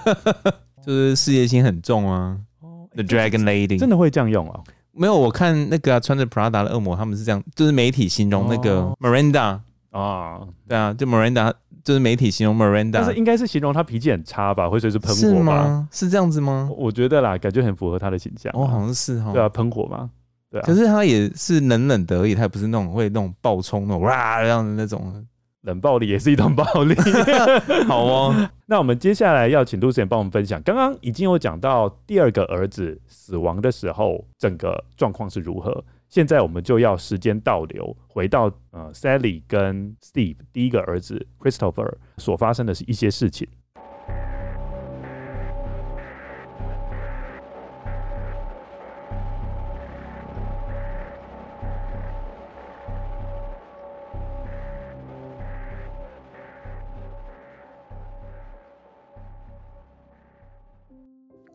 [0.85, 2.37] 就是事业心很重啊。
[2.61, 4.61] 哦、The Dragon Lady 真的会这样用啊？
[4.93, 9.59] 没有，我看那个、啊、穿着 Prada 的恶魔，他们是这样，就是媒体形容那个 Miranda
[9.91, 11.51] 啊，对啊，就 Miranda，
[11.83, 15.27] 就是媒体形容 Miranda，但是应该是形容她脾气很差吧，会随时喷火吧？
[15.27, 15.89] 是吗？
[15.91, 16.69] 是这样子吗？
[16.77, 18.53] 我觉得啦，感觉很符合她的形象。
[18.55, 20.11] 哦，好像是哈，对啊，喷火嘛。
[20.51, 25.27] 对啊、可是他也是冷冷的而已，他也不是那种会那种暴冲那种哇这样的那种
[25.63, 26.95] 冷暴力，也是一种暴力。
[27.89, 35.85] 好哦， 那我们接下来要请杜思贤帮我们分享，刚刚已经有讲到第二个儿子死亡的时候，整个状况是如何。
[36.09, 43.49] 现在我们就要时间倒流，回到呃 Sally 跟 Steve 第一个儿子 Christopher 所发生的是一些事情。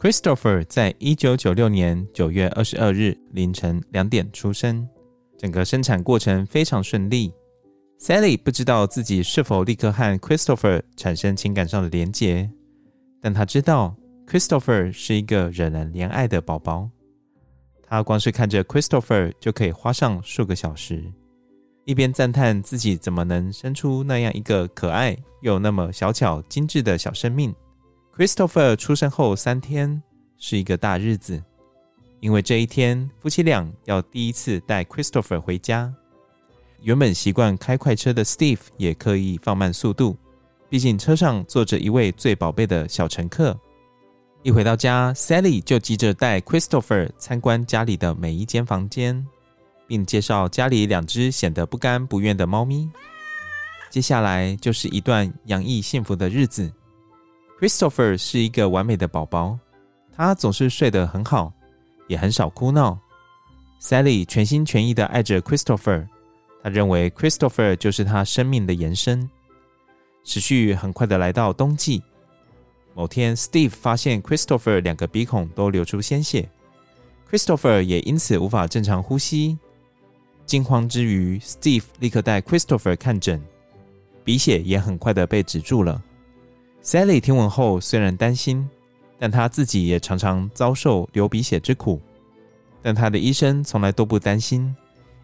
[0.02, 4.90] Christopher 在一九九六年九月二十二日凌晨两点出生，
[5.38, 7.32] 整个生产过程非常顺利。
[8.00, 12.50] Sally 不知道自己是否立刻和 Christopher 产生情感上的连结，
[13.22, 16.90] 但她知道 Christopher 是一个惹人怜爱的宝宝。
[17.84, 21.14] 她光是看着 Christopher 就可以花上数个小时，
[21.86, 27.54] 一边赞叹自己怎么能生出那样一个可爱又那么小巧精致的小生命。
[28.22, 30.00] Christopher 出生后三天
[30.38, 31.44] 是一个大日子，
[32.20, 35.92] 因为这一天夫妻俩要第一次带 Christopher 回家。
[36.84, 40.16] 原本习惯开快车的 Steve 也刻意放慢速度，
[40.70, 43.60] 毕竟车上坐着一位最宝贝的小乘客。
[44.44, 49.26] 一回到家，Sally 就急着带 Christopher 参观家里的每一间房间，
[49.88, 52.88] 并介绍家里两只显得不甘不愿的猫咪。
[53.90, 56.72] 接下来就是一段洋溢幸福的日子。
[57.62, 59.56] Christopher 是一个完美的宝宝，
[60.18, 61.54] 他总是睡得很好，
[62.08, 62.98] 也很少哭闹。
[63.80, 66.08] Sally 全心全意地爱着 Christopher，
[66.64, 69.30] 他认为 Christopher 就是他生命的延伸。
[70.24, 72.02] 时序很快地来到冬季，
[72.96, 76.50] 某天 Steve 发现 Christopher 两个鼻孔都流出鲜血
[77.30, 79.56] ，Christopher 也因此无法正常呼吸，
[80.48, 83.40] 惊慌之余，Steve 立刻带 Christopher 看诊，
[84.24, 86.02] 鼻血也很快的被止住了。
[86.84, 88.68] Sally 听闻后虽然担心，
[89.20, 92.02] 但她自己也常常遭受流鼻血之苦，
[92.82, 94.76] 但她的医生从来都不担心，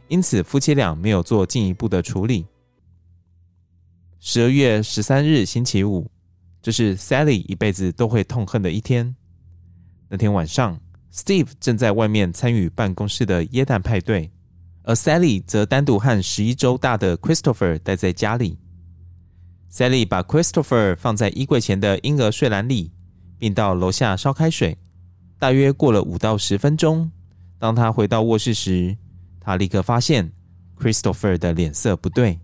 [0.08, 2.46] 因此夫妻俩没有做进一步的处理。
[4.20, 6.08] 十二月十三日星期五，
[6.62, 9.16] 这是 Sally 一辈子都会痛恨的一天。
[10.10, 10.80] 那天晚上
[11.12, 14.30] ，Steve 正在外面参与办公室的耶诞派对，
[14.84, 18.60] 而 Sally 则单独和十一周大的 Christopher 待在家里。
[19.72, 22.92] Sally 把 Christopher 放在衣柜前的婴儿睡篮里，
[23.38, 24.78] 并到楼下烧开水。
[25.38, 27.12] 大约过了五到十分钟，
[27.60, 28.98] 当他回到卧室时，
[29.40, 30.32] 他立刻发现
[30.80, 32.40] Christopher 的脸色不对。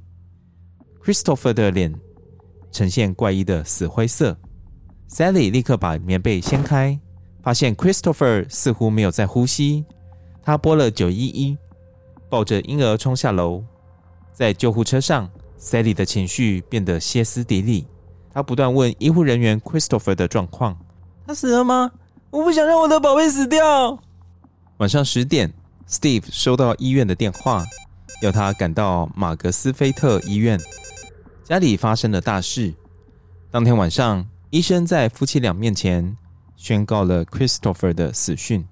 [1.04, 1.94] Christopher 的脸
[2.72, 4.38] 呈现怪异的死灰色。
[5.10, 7.00] Sally 立刻把棉被掀开，
[7.42, 9.86] 发现 Christopher 似乎没有在呼吸。
[10.42, 11.58] 他拨了九一一，
[12.30, 13.64] 抱着婴儿冲下楼，
[14.34, 15.30] 在救护车上。
[15.64, 17.88] Sally 的情绪变得歇斯底里，
[18.34, 20.78] 她不断问医护人员 Christopher 的状况
[21.26, 21.90] ：“他死了吗？
[22.32, 23.98] 我不想让我的宝贝死掉。”
[24.80, 25.54] 晚上十点
[25.88, 27.64] ，Steve 收到医院的电话，
[28.22, 30.60] 要他赶到马格斯菲特医院。
[31.46, 32.74] 家里发生了大事。
[33.50, 36.18] 当天晚上，医生在夫妻俩面前
[36.58, 38.68] 宣告了 Christopher 的死讯。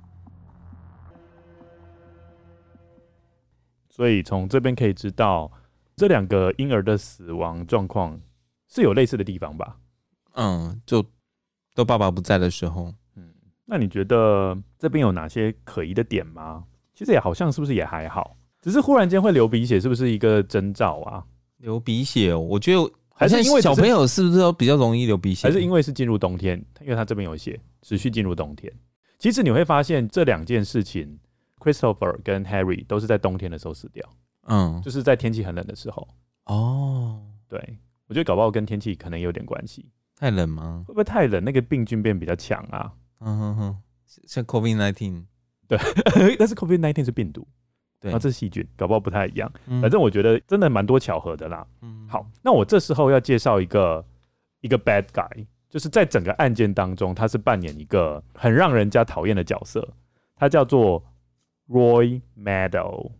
[3.89, 5.49] 所以从这边可以知道。
[5.95, 8.19] 这两个婴儿的死亡状况
[8.67, 9.77] 是有类似的地方吧？
[10.33, 11.05] 嗯，就
[11.75, 13.33] 都爸爸不在的时候，嗯，
[13.65, 16.63] 那你觉得这边有哪些可疑的点吗？
[16.93, 21.23] 其实也好像是不是也还好，只是忽然间会流鼻血，是不是一个征兆啊？
[21.57, 25.47] 流鼻血，我觉得还是因为小朋友是不是都比较容易流鼻血？
[25.47, 26.57] 还是因为是进入冬天？
[26.81, 28.71] 因为他这边有写持续进入冬天。
[29.19, 31.19] 其实你会发现这两件事情
[31.59, 34.07] ，Christopher 跟 Harry 都是在冬天的时候死掉。
[34.47, 36.07] 嗯，就是在天气很冷的时候
[36.45, 37.21] 哦。
[37.47, 37.77] 对，
[38.07, 39.89] 我觉得搞不好跟天气可能有点关系。
[40.17, 40.85] 太冷吗？
[40.87, 41.43] 会不会太冷？
[41.43, 42.93] 那个病菌变比较强啊？
[43.19, 43.77] 嗯哼哼，
[44.25, 45.25] 像 COVID nineteen，
[45.67, 45.77] 对，
[46.39, 47.47] 但是 COVID nineteen 是病毒，
[47.99, 49.51] 对，然后这是细菌，搞不好不太一样。
[49.67, 51.67] 嗯、反正我觉得真的蛮多巧合的啦。
[51.81, 54.05] 嗯，好，那我这时候要介绍一个
[54.61, 59.87] 一个 bad guy，就是在整个案件当中，他是扮演一个很让人家讨厌的角色，
[60.35, 61.03] 他叫做
[61.67, 63.11] Roy Meadow。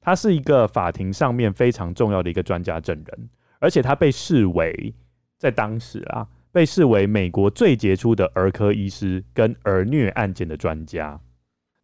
[0.00, 4.94] 他是一个法庭上面非常重要的一个专家证人，而且他被视为
[5.38, 11.20] 在当时啊，被视为美国最杰出的儿科医师跟儿虐案件的专家。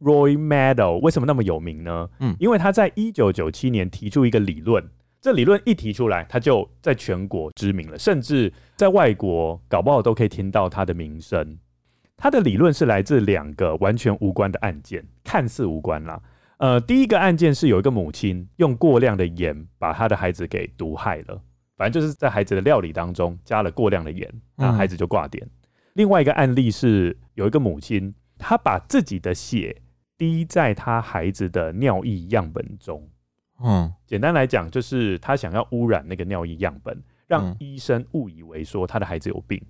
[0.00, 2.08] Roy Meadow 为什么那么有名呢？
[2.20, 4.84] 嗯，因为他在一九九七年提出一个理论，
[5.20, 11.58] 这理论一提出来，他就在全国知名了，甚至在外国搞不好都可以听到他的名声。
[12.16, 16.20] 他的理论是来自两个完全无关的案件，看似无关啦。
[16.58, 21.42] 呃，第一个案件是有一个母亲用过量的盐把她的孩子给毒害了，
[21.76, 25.44] 反正就是在孩子的料理当中加了过量的盐，那孩子就挂点。
[25.44, 25.50] 嗯。
[25.94, 29.82] 另外一个案例是有一个母亲，她把自己的血
[30.16, 33.08] 滴在她孩子的尿液样本中。
[33.62, 39.60] 嗯，简单来讲就是她想要污染那个尿液样本，让医生误以为说她的孩子有病，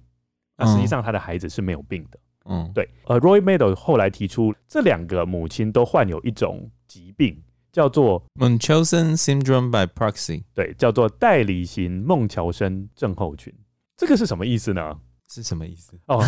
[0.56, 2.18] 那实际上她的孩子是没有病的。
[2.48, 2.88] 嗯，对。
[3.06, 10.42] 呃，Roy Meadow 后来提出，这两个母亲都患有一种疾病，叫做 Munchausen syndrome by proxy。
[10.54, 13.52] 对，叫做代理型孟乔森症候群。
[13.96, 14.96] 这个是什么意思呢？
[15.26, 15.98] 是什么意思？
[16.06, 16.22] 哦，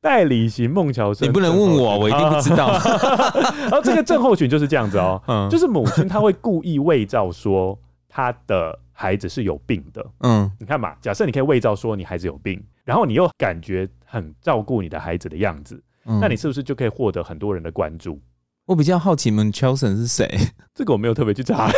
[0.00, 2.72] 代理型孟乔森，你不能问我，我一定不知道。
[2.72, 7.78] 然 后这个症候群就是这样子哦，嗯，就是母亲她会故意伪造说
[8.08, 8.78] 她的。
[9.00, 18.20] 孩子是有病的，嗯，你看嘛，假设你可以伪造说你孩子有病，然后你又感觉很照顾你的孩子的样子，嗯，那你是不是就可以获得很多人的关注？
[18.66, 20.28] 我比较好奇，Munchausen 是谁？
[20.74, 21.70] 这个我没有特别去查，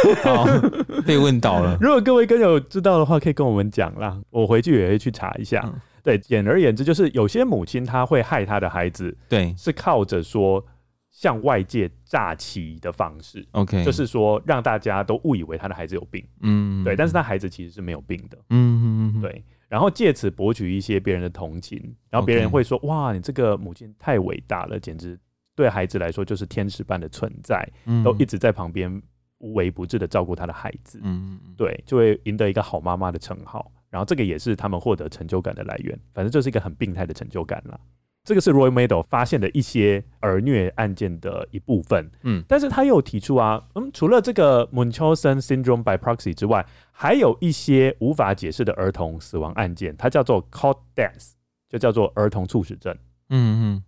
[1.06, 1.78] 被问到了。
[1.80, 5.62] 如果各位跟友知道的话，可以跟我们讲啦，我回去也会去查一下。
[5.64, 10.64] 嗯，对，简而言之，就是有些母亲她会害她的孩子，对，是靠着说。
[11.12, 25.18] 向外界诈欺的方式，OK，就是说让大家都误以为他的孩子有病，嗯，对，但是他孩子其实是没有病的，嗯嗯嗯对，然后借此博取一些别人的同情，然后别人会说.哇，你这个母亲太伟大了，简直
[25.54, 28.90] 对孩子来说就是天使般的存在，嗯，都一直在旁边
[29.36, 37.78] 无微不至的照顾他的孩子，嗯，对，就会赢得一个好妈妈的称号，然后这个也是他们获得成就感的来源，反正就是一个很病态的成就感了。
[38.24, 51.32] 这个是 Roy Meadow 发现的一些儿虐案件的一部分，嗯，但是他又提出啊，嗯，除了这个 Munchausen syndrome by proxy 之外，还有一些无法解释的儿童死亡案件，它叫做 cot death，
[51.68, 52.96] 就叫做儿童猝死症，
[53.30, 53.84] 嗯嗯，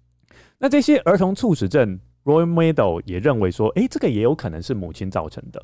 [0.59, 5.62] 那这些儿童猝死症 Roy Meadow 也认为说，哎，这个也有可能是母亲造成的。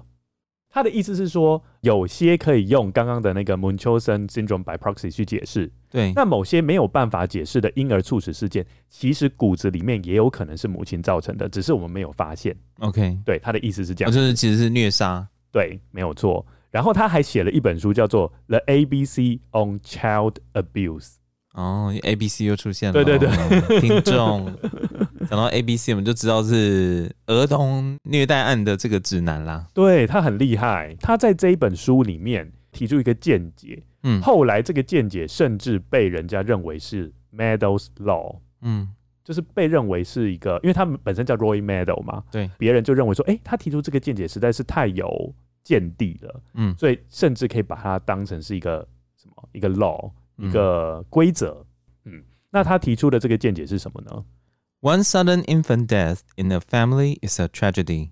[0.72, 6.12] 他的意思是说，有些可以用刚刚的那个 Munchausen syndrome by proxy 去解释，对。
[6.14, 12.56] 那某些没有办法解释的婴儿猝死事件，其实骨子里面也有可能是母亲造成的，只是我们没有发现。
[12.78, 15.26] OK，对，他的意思是这样，就是其实是虐杀。
[15.50, 16.46] 对，没有错。
[16.70, 21.06] 然后他还写了一本书，叫做《The ABC on Child Abuse》。
[21.52, 22.92] 哦，A B C 又出现了。
[22.92, 24.52] 对对对，听众
[25.28, 29.66] 讲到 A B C，我们就知道是儿童虐待案的这个指南啦。
[29.74, 33.82] 对，他很厉害，他在这一本书里面提出一个见解。
[34.04, 38.38] 嗯，后来这个见解甚至被人家认为是 Meadows Law。
[38.62, 38.88] 嗯，
[39.24, 42.22] 就是被认为是一个，因为他们本身叫 Roy Meadow 嘛。
[42.30, 45.34] 对，别人就认为说，哎、欸，他提出这个见解实在是太有
[45.64, 46.40] 见地了。
[46.54, 48.86] 嗯，所以甚至可以把它当成是一个
[49.20, 50.10] 什么一个 law。
[50.40, 51.66] 一个规则，
[52.04, 54.24] 嗯，那他提出的这个见解是什么呢
[54.80, 58.10] ？One sudden infant death in a family is a tragedy.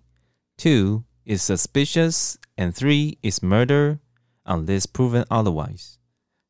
[0.57, 3.99] Two is suspicious, and three is murder,
[4.45, 5.95] unless proven otherwise.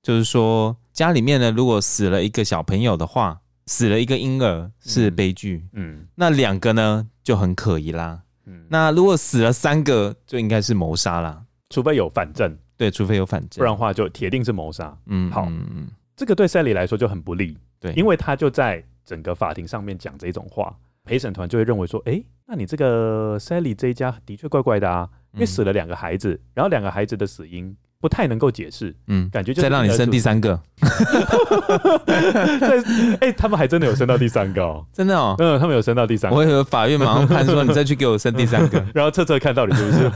[0.02, 12.58] 就是说，家里面呢，如果死了一个小朋友的话，死了一个婴儿是悲剧，嗯，嗯，那两个呢就很可疑啦，嗯，那如果死了三个，就应该是谋杀啦，除非有反证。
[12.78, 14.96] 对，除非有反证，不然的话就铁定是谋杀。
[15.06, 17.58] 嗯，好，嗯，这个对 Sally 来说就很不利。
[17.80, 20.74] 对，因为他就在整个法庭上面讲这种话，
[21.04, 28.94] 陪审团就会认为说，哎，那你这个 Sally 这一家的确怪怪的啊，因为死了两个孩子，然后两个孩子的死因不太能够解释。
[29.08, 30.60] 嗯，感觉就再让你生第三个。
[33.20, 36.36] 哎，他们还真的有生到第三个哦，真的哦，嗯，他们有生到第三个。
[36.36, 40.10] 我以为法院马上判说，你再去给我生第三个， 然后测测看到底是不是。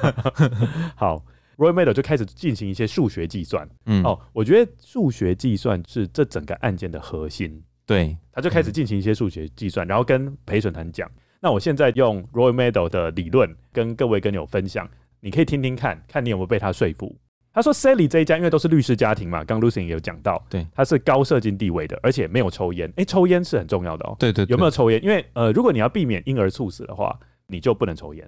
[0.94, 1.22] 好。
[1.56, 7.62] Roy Meadow 就开始进行一些数学计算，嗯，哦，我觉得数学计算是这整个案件的核心。
[7.84, 11.10] 对，他就开始进行一些数学计算，然后跟陪审团讲。
[11.40, 14.88] 那我现在用 Roy Meadow 的理论跟各位跟友分享，
[15.20, 17.14] 你可以听听看看你有没有被他说服。
[17.52, 22.90] 他说 Sally 这一家因为都是律师家庭嘛，刚 Lucien 也有讲到，对，他是高社经地位的，而且没有抽烟。
[22.96, 24.16] 哎，抽烟是很重要的哦。
[24.18, 25.02] 对对，对，有没有抽烟？
[25.04, 28.26] 因为呃，如果你要避免婴儿猝死的话，你就不能抽烟，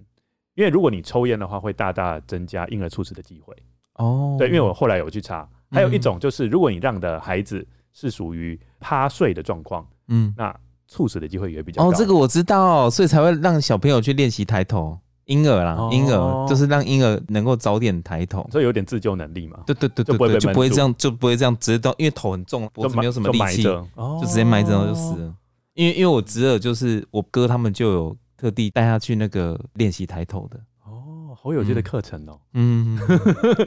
[0.54, 3.54] 因为如果你抽烟的话，会大大增加婴儿猝死的机会。
[3.94, 10.54] 哦，oh, 对，因为我后来有去查，还有一种就是，如果你让的孩子是属于趴睡的状况，嗯，那
[10.88, 11.90] 猝死的机会也比较高。
[11.90, 19.60] 哦，这个我知道，所以才会让小朋友去练习抬头，婴儿啦，婴儿就是让婴儿能够早点抬头，所以有点自救能力嘛。
[19.66, 25.34] 对对对对，就不会这样，就不会这样直接到，因为头很重，脖子没有什么力气，就直接埋着然后就死了。
[25.74, 30.58] 因为因为我侄儿就是我哥他们就有特地带他去那个练习抬头的。
[30.84, 32.96] 哦好有趣的课程哦，嗯，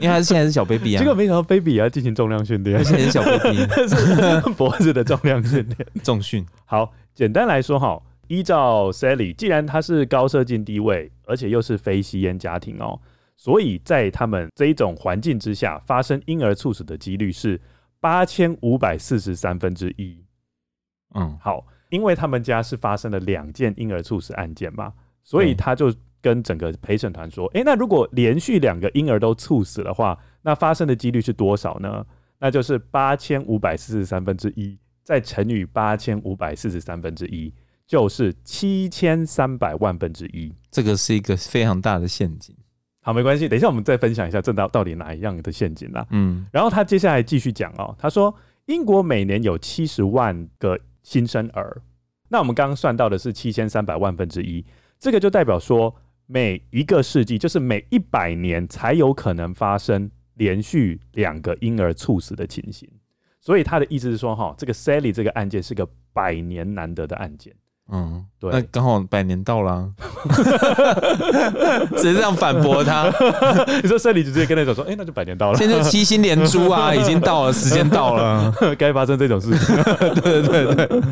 [0.00, 3.10] 为他是现在是小 baby 啊，结果没想到 baby 也要进行重量训练，现 在是。
[3.10, 3.56] 小 baby，
[3.86, 6.44] 是脖子的重量训练， 重训。
[6.64, 12.98] 好，简单来说哈，依照 Sally，既然他是高社经地位，而且又是非吸烟家庭哦，
[13.36, 17.60] 所以在他们这一种环境之下，发生婴儿猝死的几率是
[18.00, 20.24] 八千五百四十三分之一。
[21.14, 25.92] 嗯，好，因为他们家是发生了两件婴儿猝死案件嘛，所以他就。
[26.20, 32.04] 跟整个陪审团说，哎、欸，那如果连续两个婴儿都猝死的话，那发生的几率是多少呢？
[32.40, 37.54] 那就是八千五百四十三分之一，再乘以八千五百四十三分之一，
[37.86, 40.52] 就是七千三百万分之一。
[40.72, 42.52] 这个是一个非常大的陷阱。
[43.00, 46.04] 好，没关系，等一下我们再分享一下这到到底哪一样的陷阱啦。
[46.10, 48.34] 嗯，然后他接下来继续讲哦，他说
[48.66, 50.76] 英国每年有七十万个
[51.08, 51.80] 新生儿，
[52.28, 54.62] 那我们刚刚算到的是七千三百万分之一，
[54.98, 55.94] 这个就代表说。
[56.30, 62.86] 每一个世纪，就是每一百年才有可能发生连续两个婴儿猝死的情形，
[63.40, 67.56] 所以他的意思是说，哈，这个 Sally 这个案件是个百年难得的案件。
[67.90, 69.90] 嗯，对，那刚好百年到了，
[71.96, 73.06] 只是这样反驳他。
[73.82, 79.74] 你说 Sally 直接跟他讲说，哎、欸，那就百年到了，现在七星连珠啊，已经到了，时间到了，该发生这种事情。
[80.20, 81.02] 对对对对。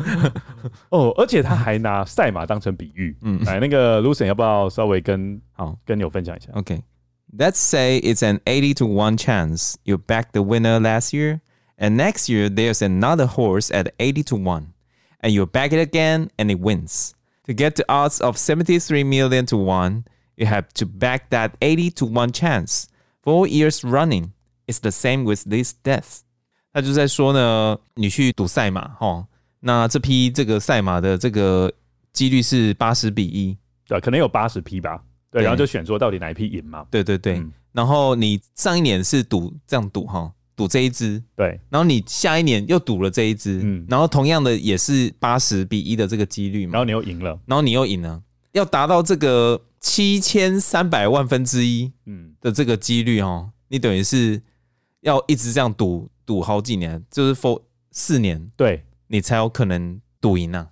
[0.89, 3.17] 哦，而且他还拿赛马当成比喻。
[3.23, 7.55] 嗯，来，那个 Lucian 要不要稍微跟好跟你分享一下？OK，Let's、okay.
[7.55, 11.39] say it's an eighty to one chance you backed the winner last year,
[11.79, 14.67] and next year there's another horse at eighty to one.
[15.20, 17.12] And you back it again, and it wins.
[17.46, 20.04] To get the odds of 73 million to one,
[20.36, 22.86] you have to back that 80 to one chance.
[23.22, 24.32] Four years running,
[24.66, 26.22] it's the same with this death.
[26.72, 29.26] 他就在说呢，你去赌赛马，齁，
[29.60, 31.72] 那这匹这个赛马的这个
[32.12, 33.56] 几率是八十比一，
[33.86, 35.00] 对，可能有八十匹吧，
[35.30, 40.32] 对，对然后就选说到底哪一匹赢嘛，对对对，嗯、然后你上一年是赌这样赌，齁。
[40.57, 52.33] 赌这一支，对，然后你下一年又赌了这一支，嗯，然后同样的也是八十比一的这个几率嘛，然后你又赢了，然后你又赢了，要达到这个七千三百万分之一，嗯。
[52.39, 54.41] 的这个几率哦，你等于是
[55.01, 60.69] 要一直这样赌赌好几年，就是 for 四年，对，你才有可能赌赢啊。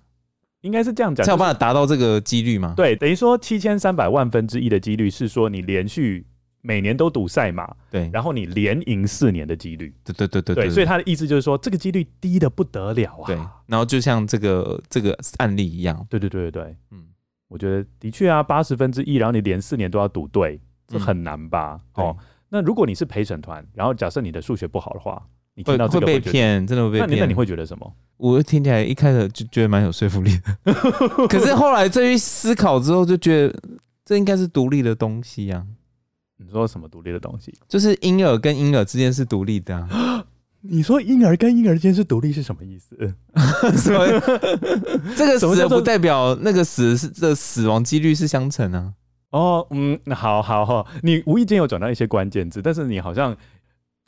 [0.62, 2.72] 应该是这样讲，才有办法达到这个几率吗？
[2.76, 6.24] 对，等于说七千三百万分之一的几率是说你连续
[6.66, 13.26] 每年都赌赛马，对，然后你连赢四年的几率，对对对对对，所以他的意思就是说这个几率低的不得了啊。
[13.26, 13.36] 对，
[13.66, 17.04] 然后就像这个这个案例一样，对对对对对，嗯，
[17.48, 21.80] 我觉得的确啊，八十分之一，然后你连四年都要赌对，这很难吧？
[21.94, 22.16] 嗯、哦，
[22.48, 25.22] 那如果你是陪审团，然后假设你的数学不好的话。
[25.58, 27.18] 你听到这个会，被骗，真的会被骗。
[27.18, 27.90] 那你会觉得什么？
[28.18, 30.30] 我听起来一开始就觉得蛮有说服力
[30.62, 30.74] 的，
[31.28, 33.58] 可是后来这一思考之后，就觉得
[34.04, 35.64] 这应该是独立的东西呀、啊。
[36.36, 37.52] 你说什么独立的东西？
[37.68, 40.24] 就是婴儿跟婴儿之间是独立的、啊。
[40.68, 42.96] 你说婴儿跟婴儿之间是独立是什么意思？
[43.76, 44.06] 什么？
[45.16, 48.92] 这个死不代表那个死是这死亡几率是相乘啊。
[49.30, 53.36] 哦，嗯，好好好，你无意间有转到一些关键字，但是你好像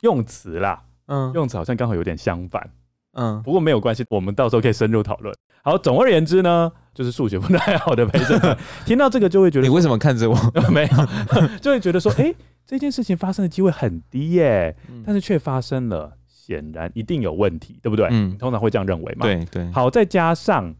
[0.01, 0.83] 用词啦。
[1.07, 2.69] 嗯，用词好像刚好有点相反，
[3.13, 5.33] 嗯，不过没有关系，我们到时候可以深入讨论。
[5.63, 10.35] 好，总而言之呢，就是数学不太好的陪审团 听到这个就会觉得，你为什么看着我？
[10.71, 12.35] 没有， 就会觉得说，哎、欸，
[12.65, 18.07] 这件事情发生的机会很低耶，嗯、但是却发生了，显然一定有问题，对不对？
[18.11, 19.25] 嗯，通常会这样认为嘛。
[19.25, 19.71] 对对。
[19.71, 20.73] 好，再加上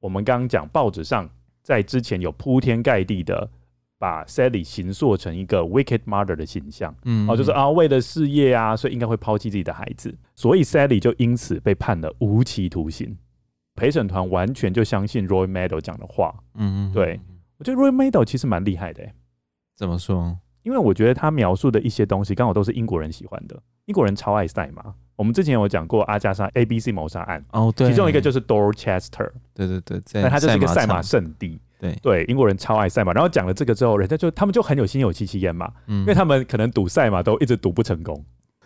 [0.00, 1.28] 我们刚刚讲报纸上
[1.62, 3.50] 在之前有铺天盖地的。
[3.96, 13.16] 把 Sally 形塑成一个 wicked mother 的形象，嗯，哦，就是啊，为了事业啊，所以应该会抛弃自己的孩子，所以 Sally 就因此被判了无期徒刑。
[13.74, 17.20] 陪审团完全就相信 Roy Meadow 讲的话，嗯嗯，对，
[17.58, 19.02] 我觉得 Roy Meadow 其实蛮厉害的，
[19.76, 20.38] 怎么说？
[20.62, 24.94] 因为我觉得他描述的一些东西刚好都是英国人喜欢的，英国人超爱赛马。
[25.16, 31.60] 我们之前有讲过阿加莎 A B C 谋杀案，哦，对，其中一个就是 Dorchester，对对对，那它就是一个赛马圣地。
[31.78, 31.94] 对。
[32.02, 38.24] 对，英国人超爱赛马，然后讲了这个之后，人家就他们就很有心有戚戚焉嘛，嗯，因为他们可能赌赛马都一直赌不成功。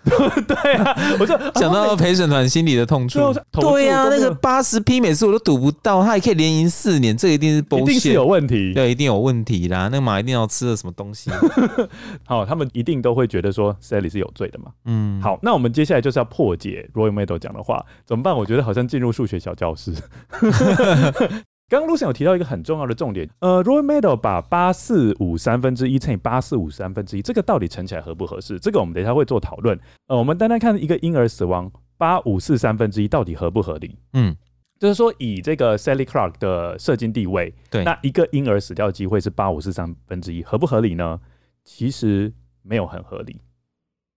[0.47, 3.19] 对啊，我就想到陪审团心里的痛处。
[3.53, 9.85] 对呀、啊，那个八十匹每次我都赌不到，他也可以连赢四年，这个、一定是 bullshit，一定是有问题，对，一定有问题啦。
[9.85, 11.31] 那个马一定要吃了什么东西。
[12.25, 14.67] 好，他们一定都会觉得说 Sally 是有罪的嘛。
[14.85, 18.37] 嗯，好，那我们接下来就是要破解 Roy Meadow 讲的话，怎么办？
[18.37, 19.93] 我觉得好像进入数学小教室。
[21.69, 28.59] 刚刚 Lucien 有提到一个很重要的重点，呃，Roy Meadow 把八四五三分之一乘以八四五三分之一，这个到底乘起来合不合适？
[28.59, 29.79] 这个我们等一下会做讨论。
[30.07, 33.99] 呃，我们单单看一个婴儿死亡八五四三分之一到底合不合理？
[34.15, 34.35] 嗯，
[34.81, 41.21] 就是说以这个 Sally Clark 的射精地位，对，那一个婴儿死掉的机会是八五四三分之一，合不合理呢？
[41.65, 43.43] 其实没有很合理。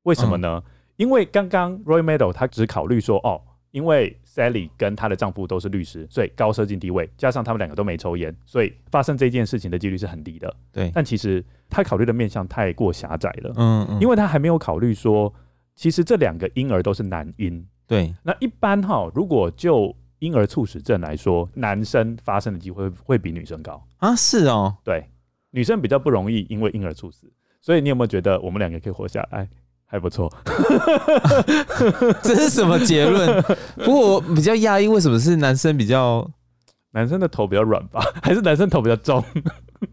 [0.04, 0.64] 为什么呢？
[0.66, 3.42] 嗯、因为刚刚 Roy Meadow 他只考虑说，哦。
[3.72, 10.56] 因为 Sally 跟她的丈夫都是律师，所以高社经地位，加上他们两个都没抽烟，所以发生这件事情的几率是很低的。
[10.72, 13.54] 对，但其实他考虑的面向太过狭窄了。
[13.58, 15.34] 嗯嗯，因为他还没有考虑说，
[15.76, 17.66] 其实这两个婴儿都是男婴。
[17.86, 24.16] 对，那一般哈，如果就婴儿猝死症来说，男生发生的机会会比女生高啊？
[24.16, 25.10] 是哦，对，
[25.50, 27.30] 女生比较不容易因为婴儿猝死，
[27.60, 29.50] 所以你有没有觉得我们两个可以活下来？
[29.92, 30.32] 还不错，
[32.24, 33.44] 这是什么结论？
[33.76, 36.26] 不过我比较讶异，为什么是男生比较？
[36.94, 38.02] 男生的头比较软吧？
[38.24, 39.22] 还是男生头比较重？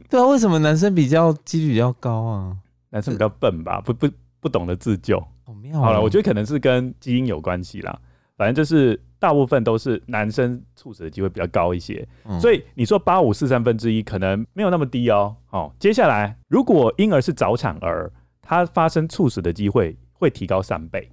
[0.08, 2.56] 对啊，为什么男生比较几率比较高啊？
[2.90, 3.80] 男生比较笨吧？
[3.84, 5.18] 不不不懂得自救。
[5.44, 5.80] 好妙。
[5.80, 7.98] 好了，我觉得可能是跟基因有关系啦。
[8.36, 12.06] 反正就是大部分都是男生猝死的机会比较高一些。
[12.24, 15.34] 嗯、所以你说八五四三分之一可能没有那么低哦。
[15.46, 18.12] 好，接下来如果婴儿是早产儿。
[18.48, 21.06] 他发生猝死的机会会提高三倍。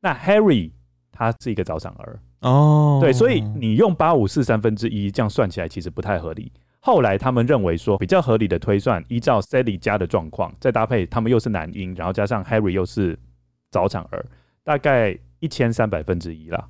[0.00, 0.70] 那 Harry
[1.12, 6.50] 他是一个早产儿哦，对，所以你用八五四三分之一这样算起来其实不太合理。
[6.80, 13.18] 后来他们认为说比较合理的推算，依照 Sally 家的状况，再搭配他们又是男婴，然后加上 Harry 又是
[13.70, 14.24] 早产儿，
[14.64, 16.66] 大概一千三百分之一啦。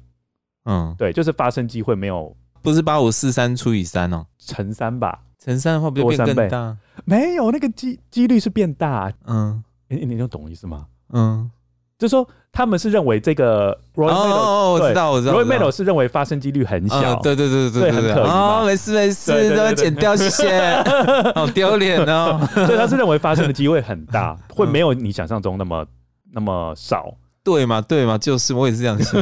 [0.65, 6.77] 嗯，对，就是发生机会没有，不是八五四三除以三哦，乘三吧，乘三的话不就变更大？
[7.05, 9.63] 没有，那个机几率是变大，嗯。
[9.91, 10.87] 哎、欸，你能懂意思吗？
[11.13, 11.51] 嗯，
[11.99, 20.83] 就是说他们是认为这个 Roy Meadow，哦，我知道，我知道，Roy Meadow 是认为发生几率很小，对对对对对，很可疑哦，没事没事，都要剪掉，谢谢，
[21.35, 22.41] 好丢脸哦。
[22.67, 25.85] 所以他是认为发生的机会很大，会没有你想象中那么
[26.33, 27.13] 那么少，
[27.43, 29.21] 对嘛对嘛，就是我也是这样想，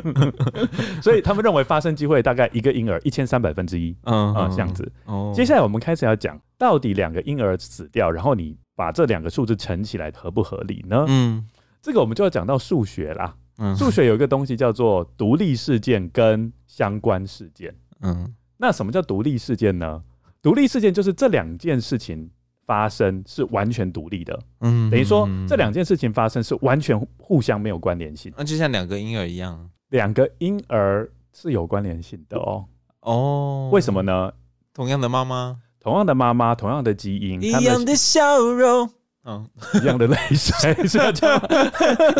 [1.02, 4.86] 所以他们认为发生机会大概一个婴儿一千三百分之一，嗯啊这样子。
[5.06, 8.54] 哦，接下来我们开始要讲到底两个婴儿死掉，然后你。
[8.80, 11.04] 把这两个数字乘起来合不合理呢？
[11.06, 11.46] 嗯，
[11.82, 13.36] 这个我们就要讲到数学啦。
[13.58, 17.74] 嗯，数学有一个东西叫做独立事件跟相关事件。
[18.00, 20.02] 嗯，那什么叫独立事件呢？
[20.40, 22.30] 独立事件就是这两件事情
[22.64, 28.32] 发生是完全独立的，嗯，等于说这两件事情发生是完全互相没有关联性。
[28.34, 32.64] 那就像两个婴儿一样，两个婴儿是有关联性的哦。
[33.00, 34.32] 哦，为什么呢？
[34.72, 38.90] 同样的妈妈，同样的妈妈，同样的基因，一样的笑容。
[39.22, 41.38] 嗯，一样的泪水，是这样，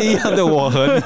[0.02, 1.00] 一样的我和你。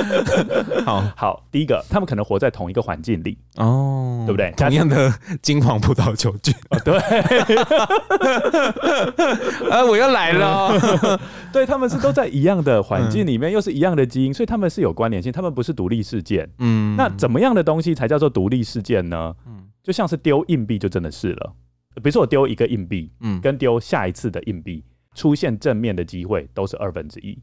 [0.86, 4.50] 好好，第一个，他们可能活在同一个环境里，哦，对不对？
[4.56, 5.12] 同样的
[5.42, 6.96] 金黄葡萄酒菌， 哦，对。
[9.70, 11.20] 啊，我又来了。
[11.52, 16.48] 对，他们是都在一样的环境里面，又是一样的基因，所以他们是有关联性，他们不是独立事件。
[16.58, 19.34] 嗯，那怎么样的东西才叫做独立事件呢？
[19.82, 21.54] 嗯，就像是丢硬币，就真的是了。
[21.96, 24.84] 比如说我丢一个硬币，嗯，跟丢下一次的硬币。
[25.14, 27.38] 出现正面的机会都是二分之一，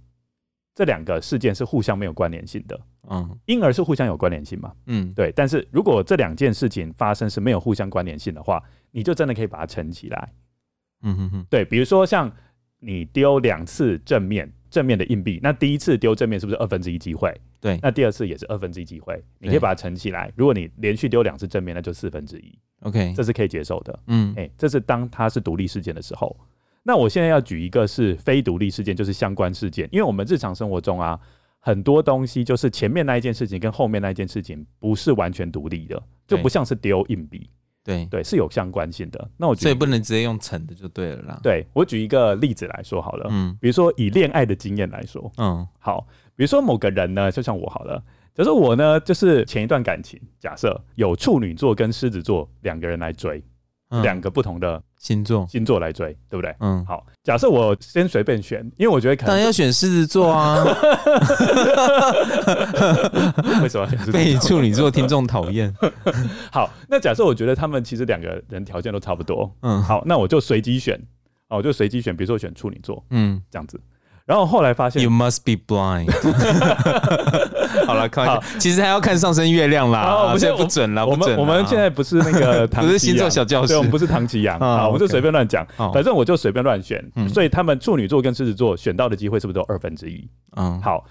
[0.73, 2.81] 这两个事件是互相没有关联性的。
[3.07, 4.73] 嗯，婴儿是互相有关联性嘛？
[4.87, 5.31] 嗯，对。
[5.35, 8.59] 但是如果这两件事情发生是没有互相关联性的话，
[8.89, 10.33] 你就真的可以把它乘起来。
[11.03, 11.63] 嗯哼哼，对。
[11.63, 12.35] 比如说像
[12.79, 17.33] 你丢两次正面正面的硬币，那第一次丢正面是不是二分之一机会？
[17.59, 17.79] 对。
[17.81, 20.31] 那第二次也是二分之一机会，你可以把它乘起来。
[20.35, 22.57] 如果你连续丢两次正面，那就四分之一。
[22.81, 23.99] OK，这是可以接受的。
[24.07, 26.35] 嗯，哎，这是当它是独立事件的时候。
[26.83, 31.19] 那我现在要举一个是非独立事件，就是相关事件，因为我们日常生活中啊，
[31.59, 37.49] 很多东西就是前面那一件事情跟后面那一件事情不是完全独立的，就不像是丢硬币，
[37.83, 39.29] 对对，是有相关性的。
[39.37, 41.39] 那我所以不能直接用乘的就对了啦。
[41.41, 46.05] 对，我举一个例子来说好了，嗯，比如说以恋爱的经验来说，嗯，好，
[46.35, 48.03] 比如说某个人呢，就像我好了，
[48.35, 53.43] 假设我呢就是前一段感情，假设有处女座跟狮子座两个人来追。
[53.89, 56.55] 两、嗯、个不同的星座星座来追，对不对？
[56.59, 57.05] 嗯，好。
[57.23, 60.63] 假设我先随便选，因为我觉得可能当然要选狮子座啊。
[63.61, 63.87] 为什么？
[64.11, 65.73] 被处女座听众讨厌。
[66.51, 69.51] 好，那假设我觉得他们其实两个人条件都差不多。
[69.61, 70.99] 嗯，好，那我就随机选。
[71.49, 73.03] 哦，我就随机选，比如说我选处女座。
[73.09, 73.79] 嗯，这样子。
[74.29, 76.05] 然后后来发现，You must be blind。
[77.87, 80.25] 好了，开玩笑，其实还要看上升月亮啦。
[80.25, 87.03] 我们现在不准了，我们我们现在不是那个 唐，不是星座小教室，对，我们不是唐綺阳啊，我们就随便乱讲，反正我就随便乱选。
[87.33, 90.29] 所以他们处女座跟狮子座选到的机会是不是都二分之一？
[90.57, 91.03] 嗯，好，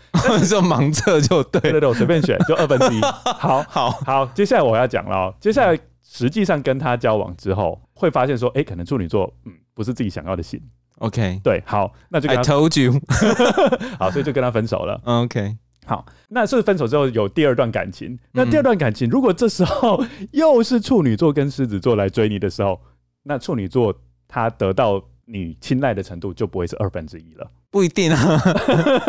[0.49, 3.01] 就盲测就对，对对，我随便选就二分之一。
[3.01, 5.77] 好，好，好，接下来我要讲了，接下来
[6.09, 10.61] 实际上跟他交往之后，会发现说，哎，可能处女座，嗯，不是自己想要的型。
[10.99, 13.01] OK，对，好，那就 I told you，
[13.99, 15.01] 好，所以就跟他分手了。
[15.05, 22.81] OK，好，那是分手之后有第二段感情，那第二段感情如果这时候又是处女座跟狮子座来追你的时候，
[23.23, 23.95] 那处女座
[24.27, 27.51] 他得到你青睐的程度就不会是二分之一了。
[27.71, 28.43] 不一定啊，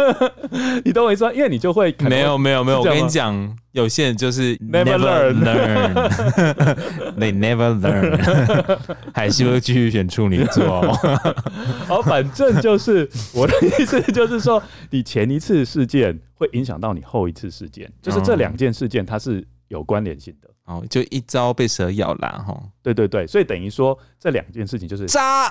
[0.84, 1.32] 你懂我意思吗？
[1.34, 8.18] 因为你就会没有没有没有，我跟你讲，有些人就是 never learn，they never learn，
[9.16, 10.82] 还是会继续选处女座。
[11.88, 20.50] 好，反正就是我的意思，就是说你前一次事件会影响到你后一次事件，就是这两件事件它是有关联性的。
[20.66, 22.62] 哦，就一朝被蛇咬了哈。
[22.84, 25.50] 对对对，所以等于说这两件事情就是渣。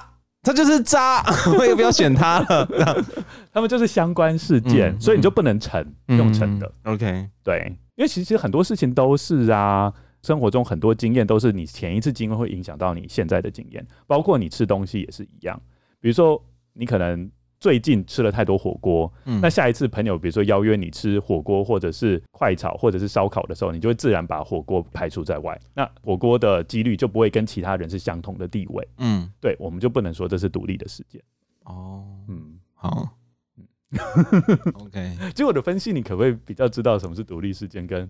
[0.49, 1.23] 他就是渣，
[1.59, 3.05] 我也不要选他了。
[3.53, 6.73] 他们就是相关事件，嗯、所以你就不能成、嗯、用成的。
[6.85, 9.93] OK，对，因为其实很多事情都是啊，
[10.23, 15.61] 生活中很多经验都是你前一次经验会影响到你现在的经验，包括你吃东西也是一样。
[16.01, 16.43] 比如说，
[16.73, 17.31] 你可能。
[17.61, 25.61] 最近吃了太多火锅，嗯、那下一次朋友比如说邀约你吃火锅，或者是快炒，或者是烧烤的时候，你就会自然把火锅排除在外。
[25.75, 28.89] 那火锅的几率就不会跟其他人是相同的地位。
[28.99, 31.21] 嗯，对，我们就不能说这是独立的事件。
[31.65, 33.09] 哦，嗯，好，
[33.57, 33.67] 嗯
[34.75, 35.17] ，OK。
[35.35, 38.09] 经过我的分析，你可不可以比较知道什么是独立事件跟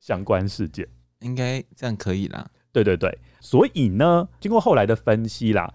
[0.00, 0.86] 相关事件？
[1.20, 2.50] 应该这样可以啦。
[2.72, 5.72] 对对对，所以呢，经过后来的分析啦。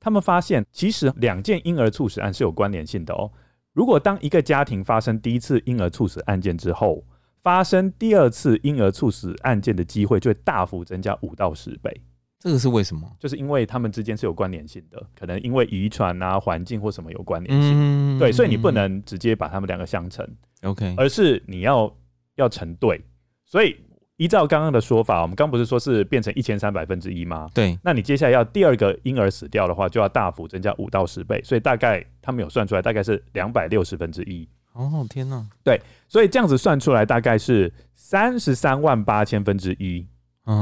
[0.00, 3.30] 他们发现，其实两件婴儿猝死案是有关联性的哦。
[3.72, 7.04] 如果当一个家庭发生第一次婴儿猝死案件之后，
[7.42, 12.00] 发生第二次婴儿猝死案件的机会就会大幅增加五到十倍。
[12.38, 13.10] 这个是为什么？
[13.18, 17.72] 就是因为他们之间是有关联性的，可能因为遗传啊、环境或什么有关联性。
[17.74, 20.24] 嗯、对，所以你不能直接把他们两个相乘。
[20.62, 21.92] OK，而是你要
[22.36, 23.00] 要成对，
[23.44, 23.76] 所以。
[24.18, 27.48] 依照刚刚的说法，我们刚不是说是变成一千三百分之一吗？
[27.54, 34.46] 对，那你接下来要第二个婴儿死掉的话，就要大幅增加五到十倍，所以大概他们有算出来，大概是两百六十分之一。
[34.72, 35.46] 哦，天哪！
[35.64, 40.04] 对，所以这样子算出来，大概是三十三万八千分之一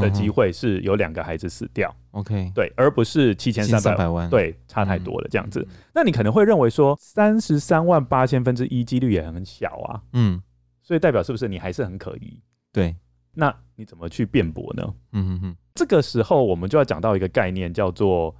[0.02, 1.94] 的机会是有两个孩子死掉。
[2.10, 5.28] OK，对，而不是七千三百万，对，差太多了。
[5.30, 10.02] 这样子，嗯、那你可能会认为说，三十三万八千分之一几率也很小啊。
[10.12, 10.42] 嗯，
[10.82, 12.42] 所以代表是不是你还是很可疑？
[12.70, 12.94] 对。
[13.38, 14.82] 那你怎么去辩驳呢？
[15.12, 18.34] 嗯哼哼，这个时候我们就要讲到一个概念，叫做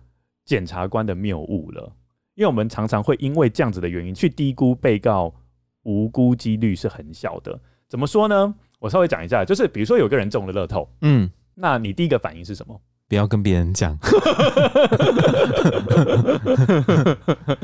[0.47, 1.93] 检察官的谬误了。
[2.35, 5.35] 因为我们常常会因为这样子的原因去低估被告
[5.83, 7.61] 无辜几率是很小的。
[7.89, 8.55] 怎么说呢？
[8.79, 12.81] 我稍微讲一下，就是比如说有个人中了乐透，嗯，那你第一个反应是什么？
[13.09, 13.97] 不要跟别人讲。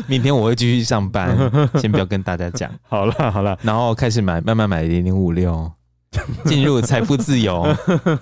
[0.06, 1.36] 明天我会继续上班，
[1.80, 2.70] 先不要跟大家讲。
[2.88, 5.70] 好了好了，然后开始买，慢慢买零零五六，
[6.44, 7.62] 进入财富自由。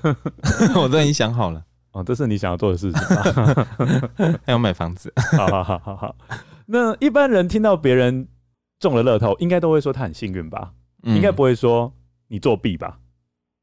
[0.77, 1.63] 我都已经想好了。
[1.93, 3.01] 哦，这是你想要做的事情？
[4.47, 5.13] 还要买房子。
[5.37, 6.17] 好好好好好。
[6.67, 8.29] 那一般人听到别人
[8.79, 10.73] 中了乐透，应该都会说他很幸运吧？
[11.03, 11.93] 嗯、应该不会说
[12.29, 12.99] 你作弊吧？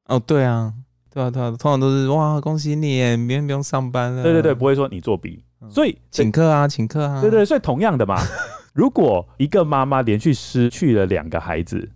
[0.05, 0.73] 哦，对啊。
[1.09, 4.21] 对啊，对啊，通常都是哇，恭喜你，明天不用上班了。
[4.21, 7.19] 对对对，不会说你作弊，所以请客啊，请客啊。
[7.21, 8.21] 对对，所以同样的嘛，
[8.73, 11.89] 如果一个妈妈连续失去了两个孩子，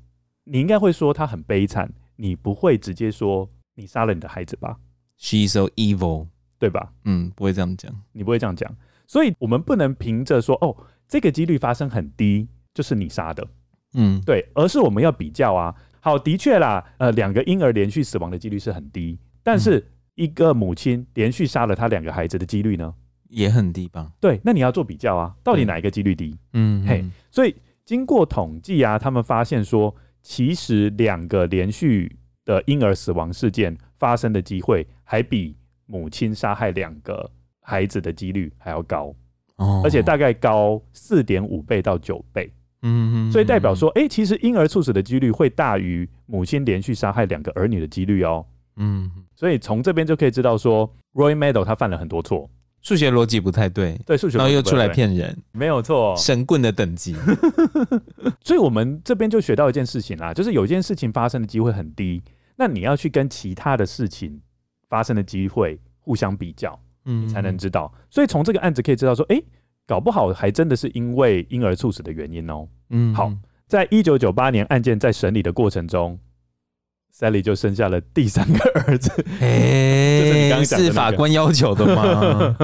[0.46, 4.78] 你应该会说她很悲惨，你不会直接说你杀了你的孩子吧
[5.20, 6.28] ？She's so evil，
[6.60, 6.92] 对吧？
[7.06, 8.76] 嗯，不会这样讲，你不会这样讲，
[9.08, 10.76] 所以我们不能凭着说哦，
[11.08, 13.48] 这个几率发生很低，就是你杀的，
[13.94, 15.76] 嗯，对，而是我们要比较啊。
[16.00, 19.86] 好，的确啦，呃，两个婴儿连续死亡的几率是很低，但是
[20.16, 22.94] 一个母亲连续杀了他两个孩子的几率呢，
[23.30, 24.12] 也很低吧？
[24.20, 26.36] 对，那你要做比较啊，到底哪一个几率低？
[26.54, 27.56] 嗯，嘿，所以
[27.86, 32.16] 经过统计啊，他们发现说，其实两个连续
[32.46, 35.56] 的婴儿死亡事件发生的机会，还比
[35.86, 37.30] 母亲杀害两个
[37.62, 39.14] 孩子的几率还要高，
[39.58, 42.52] 哦，而且大概高四点五倍到九倍。
[42.84, 48.44] 嗯，所以代表说，哎、欸，其实婴儿猝死的几率会大于母亲连续杀害两个儿女的几率哦。
[48.78, 52.50] 嗯，所以从这边就可以知道说，Roy Meadow 他犯了很多错，
[52.82, 57.16] 数学逻辑不太对，对，数学然后又出来骗人，没有错，神棍的等级。
[58.44, 62.22] 所以我们这边就学到一件事情啦，就是有一件事情发生的机会很低，
[62.56, 64.42] 那你要去跟其他的事情
[64.90, 67.94] 发生的机会互相比较，嗯，你才能知道。
[68.10, 69.46] 所以从这个案子可以知道说，哎、欸。
[69.88, 72.66] 搞不好还真的是因为婴儿猝死的原因哦。
[72.92, 73.30] 嗯，好，
[73.68, 76.18] 在一九九八年案件在审理的过程中
[77.14, 79.12] ，Sally 就生下了第三个儿子。
[79.40, 82.56] 哎， 这是你刚刚讲的，是法官要求的吗？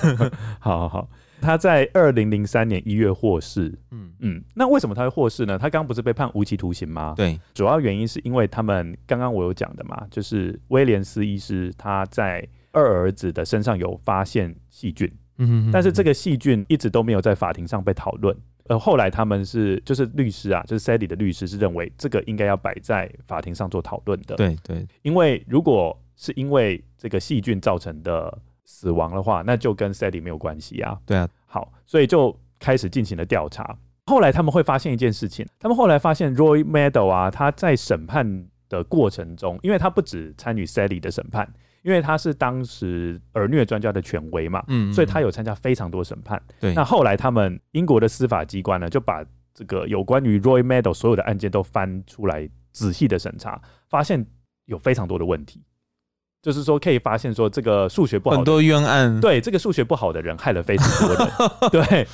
[0.60, 3.76] 好好好，他在二零零三年一月获释。
[3.90, 5.58] 嗯嗯，那为什么他会获释呢？
[5.58, 7.14] 他刚刚不是被判无期徒刑吗？
[7.16, 15.10] 对，主要原因是因为他们刚刚我有讲的嘛，就是威廉斯医师他在二儿子的身上有发现细菌。
[15.38, 18.34] 嗯，但是这个细菌一直都没有在法庭上被讨论。
[18.68, 24.36] 呃，后来他们是就是律师啊，就是 Sally 的律师是认为这个应该要摆在法庭上做讨论的。
[24.36, 30.98] 对对，因为如果是因为这个细菌造成的死亡的话，那就跟 Sally 没有关系啊。
[31.04, 33.76] 对啊，好，所以就开始进行了调查。
[34.06, 41.52] 后来他们会发现一件事情，他们后来发现 Roy Meadow 啊，他在审判的过程中，因为他不只参与 Sally 的审判。
[41.84, 46.42] 因为他是当时儿虐专家的权威嘛，嗯，所以他有参加非常多审判。
[46.58, 49.22] 对，那后来他们英国的司法机关呢，就把
[49.52, 53.60] 这个有关于 Roy Meadow 所有的案件都翻出来仔细的审查，
[53.90, 54.26] 发现
[54.64, 55.62] 有非常多的问题，
[56.40, 61.30] 就是说可以发现说这个数学不好，很多冤案，对，这个数学不好的人害了非常多人，
[61.70, 62.06] 对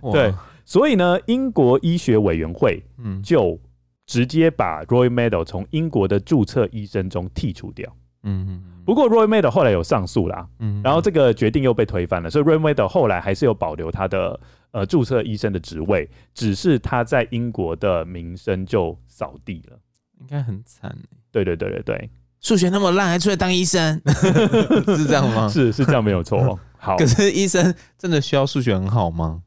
[0.10, 0.34] 对，
[0.64, 2.82] 所以呢，英国医学委员会
[3.22, 3.60] 就
[4.06, 7.94] 直接把 Roy Meadow 从英国的注册医生中剔除掉。
[8.22, 8.62] 嗯嗯。
[8.84, 14.38] 不过 Roy Meadow 后来有上诉啦，嗯，然后这个决定又被推翻了，所以 Roy Meadow 后来还是有保留他的
[14.70, 19.78] 呃注册医生的职位，只是他在英国的名声就扫地了，
[20.20, 20.96] 应该很惨。
[21.32, 22.10] 对对对对对，
[22.40, 24.00] 数学那么烂还出来当医生，
[24.96, 25.48] 是这样吗？
[25.50, 26.56] 是是这样没有错。
[26.78, 29.42] 好，可是医生真的需要数学很好吗？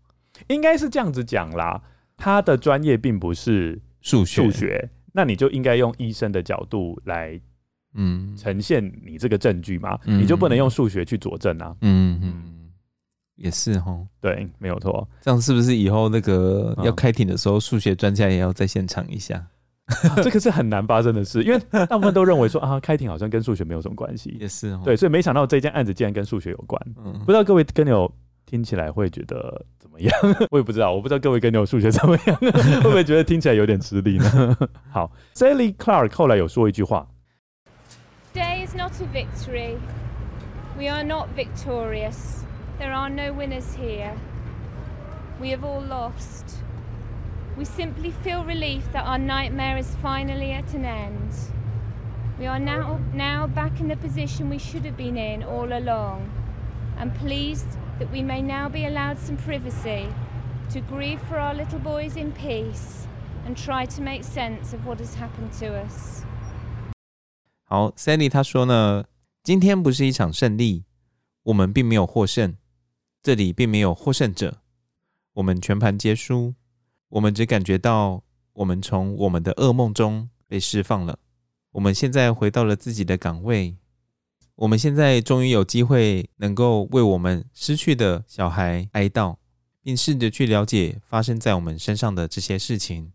[0.48, 1.82] 应该是这样子讲啦，
[2.18, 7.40] 他的专业并不是数学，数学，那你就应该用医生的角度来。
[7.94, 11.76] 嗯，呈现你这个证据嘛，嗯、你就不能用数学去佐证啊。
[11.82, 12.70] 嗯嗯，
[13.36, 15.08] 也是哈，对，没有错。
[15.22, 19.44] 这样是不是以后那个要开庭的时候，数学专家也要在现场一下？
[20.04, 24.38] 啊、这个是很难发生的事，因为大部分都认为说啊，开庭好像跟数学没有什么关系。
[24.40, 26.80] 也是哦，对，所以没想到这件案子竟然跟数学有关。
[27.04, 28.12] 嗯，不知道各位跟友
[28.46, 30.14] 听起来会觉得怎么样？
[30.52, 34.56] 我也不知道，我不知道各位跟友数学怎么样， 会不会觉得听起来有点吃力呢？
[34.92, 37.08] 好，Sally Clark 后来有说一句话。
[38.70, 39.80] Is not a victory.
[40.78, 42.44] We are not victorious.
[42.78, 44.16] There are no winners here.
[45.42, 46.46] We have all lost.
[47.58, 51.32] We simply feel relief that our nightmare is finally at an end.
[52.38, 56.30] We are now, now back in the position we should have been in all along,
[56.96, 60.14] and pleased that we may now be allowed some privacy
[60.70, 63.08] to grieve for our little boys in peace
[63.48, 66.19] and try to make sense of what has happened to us.
[67.72, 69.06] 好，Sally 他说呢，
[69.44, 70.86] 今天不是一场胜利，
[71.44, 72.58] 我们并没有获胜，
[73.22, 74.58] 这里并没有获胜者，
[75.34, 76.56] 我们全盘皆输。
[77.10, 81.20] 我们只感觉到，我们从我们的噩梦中被释放了。
[81.74, 83.78] 我们现在回到了自己的岗位。
[84.56, 89.36] 我们现在终于有机会能够为我们失去的小孩哀悼，
[89.84, 93.14] 并试着去了解发生在我们身上的这些事情。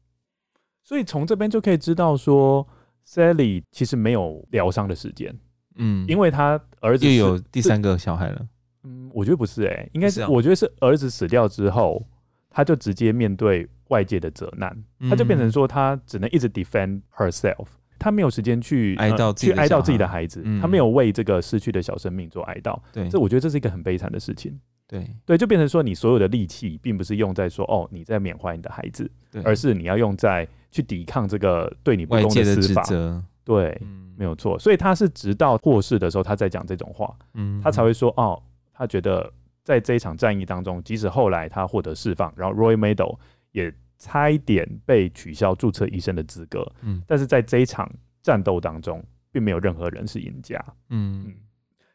[0.85, 2.69] 所以从这边就可以知道说
[3.07, 5.35] ，Sally 其实没有疗伤的时间。
[5.77, 8.47] 嗯，因为他儿子又有第三个小孩了。
[8.85, 12.05] 嗯，我觉得不是哎、欸，应该是我觉得是儿子死掉之后，
[12.51, 13.69] 他就直接面对。
[13.89, 14.75] 外界的责难，
[15.11, 17.67] 他就变成说，他只能一直 defend herself，
[17.99, 22.81] 他没有时间去哀悼去哀悼自己的孩子，他没有为这个失去的小生命做哀悼。
[22.91, 24.59] 对，这我觉得这是一个很悲惨的事情。
[24.89, 29.09] 对，对，就变成说，你所有的力气，并不是用在说，哦，你在缅怀你的孩子，
[29.45, 32.83] 而是你要用在去抵抗这个对你不公的司法。
[33.45, 33.81] 对，
[34.17, 34.59] 没有错。
[34.59, 37.17] 所以他是直到过世的时候，他在讲这种话，
[37.63, 43.17] 他才会说，哦，他觉得在这一场战役当中，即使后来他获得释放，然后 Royal Medal。
[43.53, 47.89] 也差一点被取消注册医生的资格，嗯，但是在这一场
[48.21, 49.01] 战斗当中，
[49.31, 50.59] 并没有任何人是赢家，
[50.91, 51.35] 嗯嗯。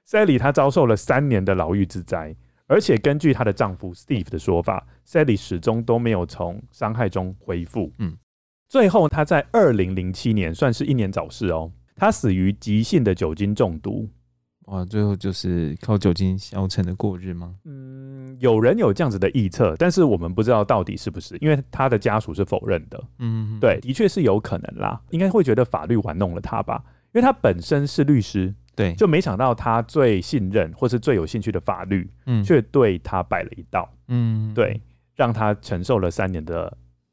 [0.07, 2.33] Sally 她遭受了三年的牢狱之灾，
[2.65, 8.17] 而且根据她的丈夫 Steve 的说法，Sally 始终都没有从伤害中恢复，嗯。
[8.69, 14.07] 最后，他在二零零七年算是英年早逝哦，他死于急性的酒精中毒。
[14.65, 17.55] 哇，最后就是靠酒精消沉的过日吗？
[17.65, 23.03] 嗯，有人有这样子的臆测，但是我们不知道到底是不是，因为他的家属是否认的。
[23.17, 34.79] 嗯，对，的确是有可能啦，应该会觉得法律玩弄了他吧，因为他本身是律师，对，就没想到他最信任或是最有兴趣的法律，嗯，却对他摆了一道，嗯，对，
[35.15, 36.71] 让他承受了三年的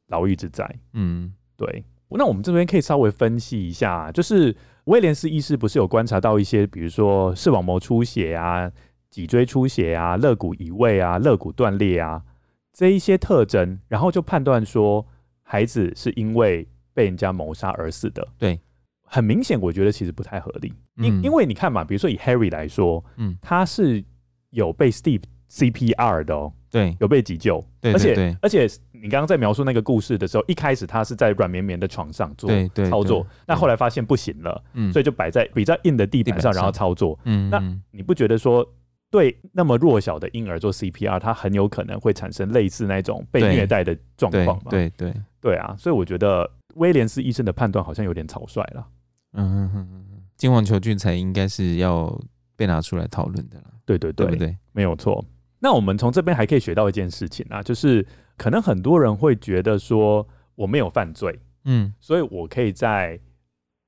[0.09, 0.63] 牢狱之灾。
[0.93, 4.55] 嗯，对，那我们这边可以稍微分析一下，就是。
[4.87, 8.71] 威廉斯医师不是有观察到一些，比如说视网膜出血啊、
[9.09, 12.23] 脊椎出血啊、肋骨移位啊、肋骨断裂啊
[12.71, 15.05] 这一些特征，然后就判断说
[15.43, 18.25] 孩子是因为被人家谋杀而死的。
[18.37, 18.57] 对，
[19.01, 20.71] 很明显，我觉得其实不太合理。
[20.95, 24.01] 因、嗯、因为你看嘛，比如说以 Harry 来说，嗯，他是
[24.51, 26.53] 有被 Steve CPR 的哦。
[26.69, 28.67] 对，有被急救，对，而且而且
[29.01, 32.49] 你刚刚在描述那个故事的时候，一开始他是在软绵绵的床上做
[32.89, 38.67] 操作，那后来发现不行了，嗯，所以就摆在比较硬的地板上，然后操作，嗯，那你不觉得说
[39.09, 44.69] 对那么弱小的婴儿做 CPR，他很有可能会产生类似那种被虐待的状况吗？
[44.69, 48.87] 对对对啊，所以我觉得威廉斯医生的判断好像有点草率了，
[49.33, 52.19] 嗯哼哼，金黄球菌才应该是要
[52.55, 55.23] 被拿出来讨论的对对，对对，没有错。
[55.59, 58.05] 那我们从这边还可以学到一件事情啊，就是
[58.37, 63.19] 可能很多人会觉得说我没有犯罪，嗯，所以我可以在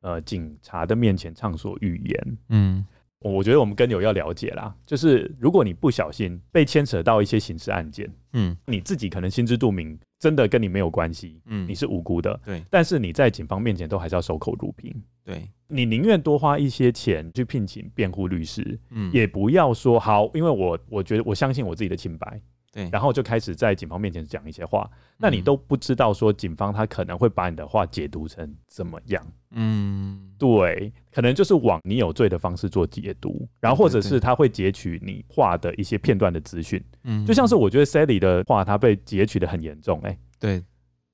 [0.01, 2.85] 呃警察的面前畅所欲言，嗯，
[3.19, 9.97] 我觉得我们跟友要了解啦，就是如果你不小心被牵扯到一些刑事案件，嗯，你自己可能心知肚明。
[10.19, 12.61] 真的跟你没有关系，嗯，你是无辜的，对。
[12.69, 14.93] 但是你在警方面前都还是要守口如瓶，
[15.23, 15.49] 对。
[15.69, 22.41] 你宁愿多花一些钱去聘请辩护律师，嗯，也不要说好，因为我我觉得我相信我自己的清白。
[22.71, 29.25] 对，然后就开始在警方面前讲一些话，那你都不知道说警方他可能会把你的话解读成怎么样？
[29.51, 40.63] 嗯，对，可能就是往你有罪的方式做解读，然后或者是他会截取你话的一些片段的资讯，嗯，就像是我觉得 Sally 的话，他被截取的很严重，哎，对，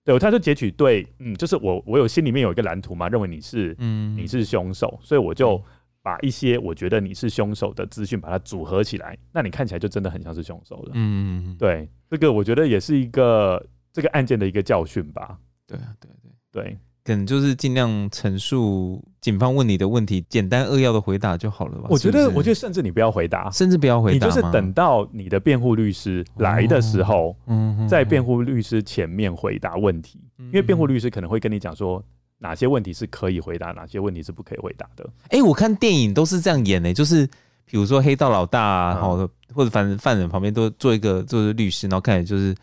[0.04, 5.64] 对，他就截取对，嗯，就是我我有心里面有一个蓝图嘛，认为你是，嗯，你是凶手，所以我就。
[6.06, 10.92] 把一些我觉得你是凶手的资讯，把它组合起来，那你看起来就真的很像是凶手了。
[10.94, 15.36] 嗯，对，这个我觉得也是一个这个案件的一个教训吧。
[15.66, 21.88] 对啊，对对对，可能就是尽量陈述警方问你的问题，简单扼要的回答就好了吧。
[21.90, 32.06] 我觉得，是是我觉得甚至你不要回答，甚至不要回答，你就是等到你的辩护律师来的时候，哦、在辩护律师前面回答问题，嗯、因为辩护律师可能会跟你讲说。
[32.38, 35.10] 哪些问题是可以回答，哪些问题是不可以回答的？
[35.30, 37.26] 哎、欸，我看电影都是这样演的、欸，就是
[37.66, 42.54] 比如说黑道老大啊，然后、嗯、或者反正犯人旁边都做一个就是律师，然后看起来就是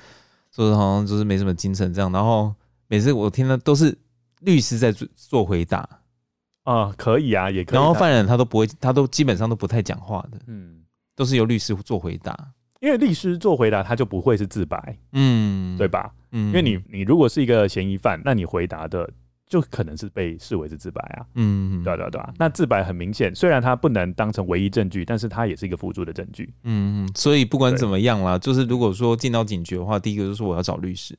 [0.54, 2.54] 说好像就是没什么精神这样，然后
[2.86, 3.96] 每次我听到都是
[4.40, 5.78] 律师在做做回答
[6.64, 7.78] 啊、嗯，可以啊，也可以。
[7.78, 10.82] 然后犯人他都不会，他都基本上都不太讲话的，嗯，
[11.16, 12.38] 都是由律师做回答，
[12.80, 16.12] 因为律师做回答他就不会是自白，嗯，对吧？
[16.30, 19.08] 嗯，因为你你如果是一个嫌疑犯，那你回答的。
[19.52, 31.14] 就可能是被视为是自白啊，嗯，对对对，那自白很明显，虽然它不能当成唯一证据，但是它也是一个辅助的证据，嗯，所以不管怎么样啦，就是如果说进到警局的话，第一个就是我要找律师，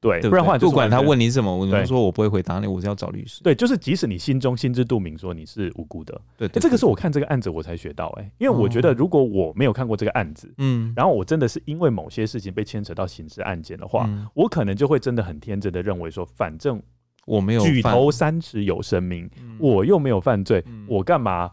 [0.00, 3.42] 对，不然的话不管他问你什么，我能说我不会回答你，我是要找律师。
[3.42, 16.82] 对，就是即使你心中心知肚明说你是无辜的，对，这个是我看这个案子我才学到哎、欸，因为我觉得如果我没有看过这个案子，嗯，然后我真的是因为某些事情被牵扯到刑事案件的话，嗯、我可能就会真的很天真的认为说，反正
[17.26, 21.50] 我没有举头三尺有神明，我又没有犯罪，嗯、我干嘛？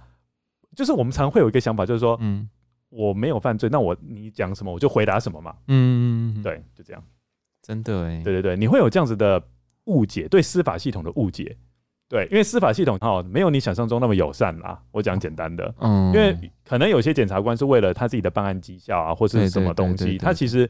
[0.76, 2.49] 就是我们常会有一个想法，就是说，嗯，
[2.89, 7.03] 我没有犯罪，那我你讲什么我就回答什么嘛，嗯，对，就这样。
[7.61, 9.41] 真的哎，对对对，你会有这样子的
[9.86, 11.55] 误解，对司法系统的误解，
[12.09, 14.82] 对，因为司法系统哈没有你想象中那么友善啦。
[14.91, 20.67] 我讲简单的，嗯，因为可能有些检察官是为了他自己的办案绩效啊，或者是什么东西，他其实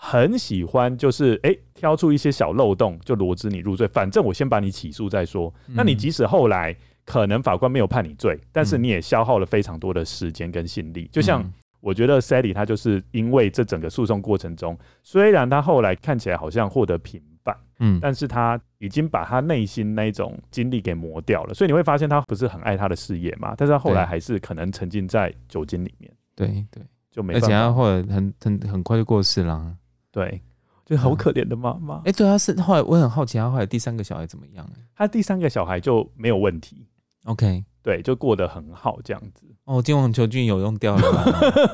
[0.00, 5.52] 很喜欢就是哎、欸、挑出一些小漏洞就罗织你入罪，反正我先把你起诉再说。
[5.66, 6.74] 嗯、那你即使后来
[7.04, 11.44] 可能法官没有判你罪，但是你也消耗了非常多的时间跟心力，就像。
[11.80, 26.82] 我觉得 Sally 他就是因为这整个诉讼过程中，虽然他后来看起来好像获得平反，嗯，但是他已经把他内心那种经历给磨掉了，所以你会发现他不是很爱他的事业嘛，但是他后来还是可能沉浸在酒精里面，对对，
[27.12, 29.72] 就没办法，而且他后来很很很快就过世了，
[30.18, 30.42] 对，
[30.84, 32.02] 就好可怜的妈妈。
[32.04, 34.68] 哎，对，他是后来我很好奇，他后来第三个小孩怎么样？
[34.96, 36.86] 他第三个小孩就没有问题
[37.24, 37.64] ，OK。
[37.80, 39.46] 对，就过得很好这样子。
[39.64, 41.24] 哦，金黄球菌有用掉了吗？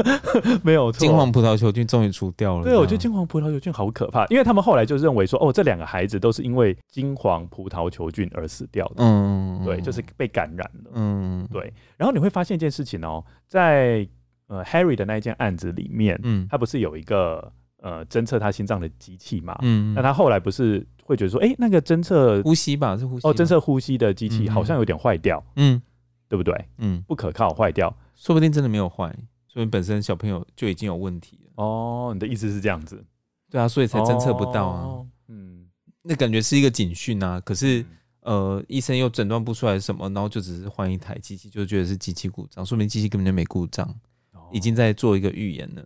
[0.63, 2.65] 没有错，金黄葡萄球菌终于除掉了。
[2.65, 8.97] 对，我觉得金黄葡萄球菌好可怕，因为他们后来就认为说，哦，这两个孩子都是因为金黄葡萄球菌而死掉的。
[8.99, 10.91] 嗯，对，就是被感染了。
[10.93, 11.73] 嗯，对。
[11.97, 14.07] 然后你会发现一件事情哦，在
[14.47, 17.51] 呃 Harry 的那一件案子里面，嗯，他不是有一个
[17.85, 19.57] 呃侦测他心脏的机器嘛？
[19.63, 25.41] 嗯，那他后来不是会觉得说，哎，那个侦测呼吸吧，是呼吸哦，侦测呼吸的机器好像有点坏掉。
[25.57, 25.81] 嗯。
[26.27, 26.69] 对不对？
[26.79, 29.15] 嗯，不可靠，坏掉，说不定真的没有坏，
[29.47, 31.63] 说明本身小朋友就已经有问题了。
[31.63, 33.05] 哦，你的意思是这样子？
[33.51, 34.83] 对啊，所以才侦测不到啊。
[34.85, 35.67] 哦、嗯，
[36.03, 37.39] 那感觉是一个警讯啊。
[37.39, 37.83] 可是，
[38.23, 43.87] 嗯、呃，医生又诊断不出来什么，然后就只是换一台机器，就觉得是机器故障，说明机器根本就没故障，
[44.33, 45.85] 哦、已经在做一个预言了。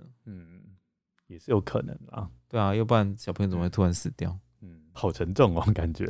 [1.29, 2.29] 嗯，也是有可能啊。
[2.49, 4.37] 对啊，要不然小朋友怎么会突然死掉？
[4.63, 6.07] 嗯好沉重哦，感觉。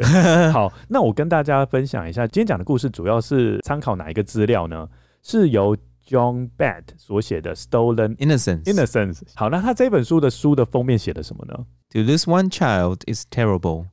[0.53, 4.89] 好，那我跟大家分享一下，今天讲的故事主要是参考哪一个资料呢？
[5.23, 8.63] 是由 John Batt 所写的《Stolen Innocence》。
[8.73, 9.21] Innocence。
[9.35, 13.89] 好，那他这本书的书的封面写的什么呢？To lose one child is terrible.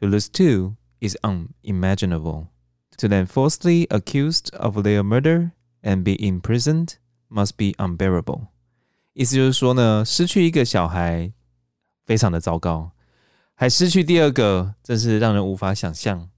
[0.00, 2.46] To lose two is unimaginable.
[2.98, 5.50] To then falsely accused of their murder
[5.82, 6.94] and be imprisoned
[7.28, 8.48] must be unbearable.
[9.18, 11.32] 意思就是说呢，失去一个小孩
[12.06, 12.92] 非常的糟糕。
[13.56, 16.30] 还失去第二个，真是让人无法想象。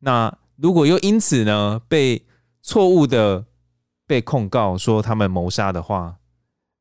[0.00, 2.26] 那如果又因此呢，被
[2.60, 3.46] 错误的
[4.06, 6.18] 被控告说他们谋杀的话，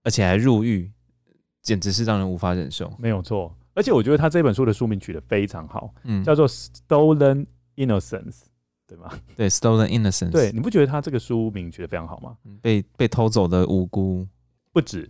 [0.04, 0.92] 而且还入狱，
[1.62, 2.94] 简直是让人无法忍受。
[3.00, 6.46] 没有错，而且我觉得他这本书的书名取得非常好，嗯，叫做
[6.90, 7.46] 《Stolen
[7.78, 8.32] Innocence》，
[8.86, 9.10] 对吗？
[9.38, 10.28] 对，《Stolen Innocence》。
[10.30, 12.36] 对，你不觉得他这个书名取得非常好吗？
[12.62, 14.28] 被被偷走的无辜
[14.74, 15.10] 不止。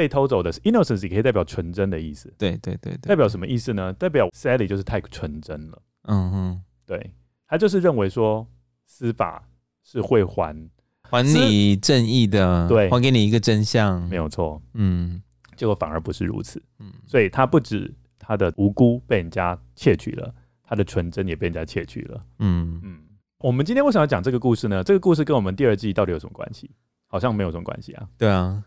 [0.00, 2.32] 被偷走的是 innocence，也可以代表纯真的意思。
[2.38, 3.92] 对对对，代表什么意思呢？
[3.92, 5.82] 代表 Sally 就是太纯真了。
[6.04, 7.12] 嗯哼，对，
[7.46, 8.46] 他就是认为说
[8.86, 9.46] 司法
[9.84, 10.56] 是会还
[11.02, 14.62] 还你正义的，对，还给你一个真相，没有错。
[14.72, 15.20] 嗯，
[15.54, 16.62] 结果反而不是如此。
[16.78, 22.24] 嗯，所以他不止他的无辜被人家窃取了，他的纯真也被人家窃取了。
[22.38, 22.98] 嗯嗯，
[23.40, 24.82] 我们今天为什么要讲这个故事呢？
[24.82, 26.70] 这个故事跟我们第二季到底有什么关系？
[27.06, 28.08] 好像没有什么关系啊。
[28.16, 28.64] 对啊。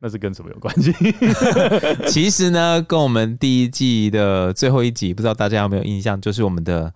[0.00, 0.92] 那是跟什么有关系？
[2.08, 6.92] 其实呢，跟我们第一季的最后一集，不知道大家有没有印象，就是我们的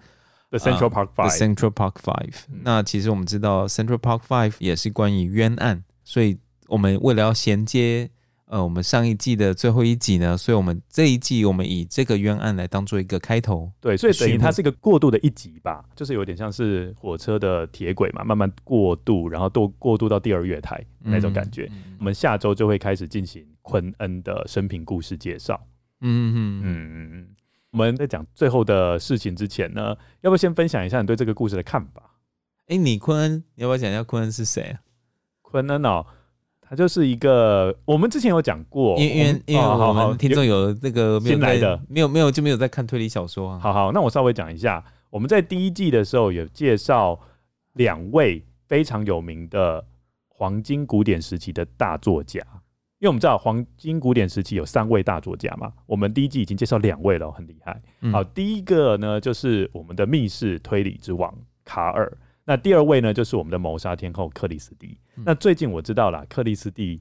[0.50, 1.28] The Central Park Five。
[1.28, 2.34] The Central Park Five。
[2.62, 6.38] 那其实我们知道 Central Park Five 也是关于冤案，所以
[6.68, 8.10] 我们为了要衔接。
[8.52, 21.66] 呃，我们上一季的最后一集呢，所以我们这一季我们以这个冤案来当做一个开头，对，所以等于它是一个过渡的一集吧，就是有点像是火车的铁轨嘛，慢慢过渡，然后都过渡到第二月台那种感觉。
[21.72, 25.58] 嗯、我们下周就会开始进行昆恩的生平故事介绍。
[26.02, 27.28] 嗯嗯嗯嗯，
[27.70, 32.02] 我们在讲最后的事情之前呢，要不要先分享一下你对这个故事的看法？
[32.66, 34.80] 哎、欸，你昆恩，你要不要讲一下昆恩是谁啊？
[35.40, 36.04] 昆恩哦。
[36.72, 43.58] 他就是一个，我们之前有讲过，因为因为我们听众有那个新来的，没有没有就没有在看推理小说啊。
[43.58, 47.20] 好好，那我稍微讲一下，我们在第一季的时候有介绍
[47.74, 49.84] 两位非常有名的
[50.28, 52.40] 黄金古典时期的大作家，
[53.00, 57.82] 因为我们知道黄金古典时期有三位大作家嘛，我们第一季已经介绍两位了，很厉害。
[58.10, 62.10] 好，第一个呢就是我们的密室推理之王卡尔。
[62.44, 64.98] 那第二位呢，就是我们的谋杀天后克里斯蒂。
[65.16, 67.00] 嗯、那最近我知道了，克里斯蒂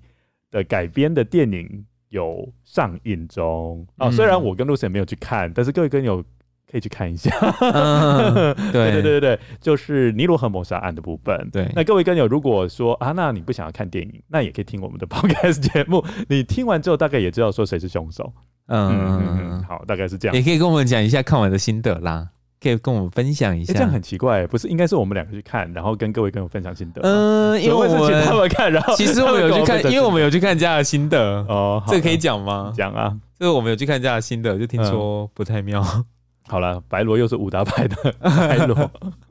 [0.51, 4.11] 的改编的电影有上映中啊。
[4.11, 6.23] 虽然我跟 Lucien 没有去看，但是各位跟友
[6.71, 7.31] 可以去看一下。
[7.59, 11.49] 嗯、 对对对对对，就是尼罗河谋杀案的部分。
[11.51, 16.05] 对，那各位跟友如果说啊，那你不想要看电影，那也可以听我们的 Podcast 节目。
[16.29, 18.31] 你听完之后，大概也知道说谁是凶手。
[18.67, 20.35] 嗯嗯嗯，好，大概是这样。
[20.35, 22.29] 也可以跟我们讲一下看完的心得啦。
[22.61, 27.01] 可以跟我们分享一下，欸、这样很奇怪，不是应该是我们两个去看，然后跟各位跟我分享心得？
[27.01, 32.71] 嗯，因为我们请他们看，然后其实我们有去看，因为我们有去看家的心得哦，这个可以讲吗？
[32.77, 35.81] 讲啊，这个我们有去看家的心得，就听说不太妙。
[35.95, 36.05] 嗯、
[36.47, 38.75] 好了，白罗又是武打派的白罗，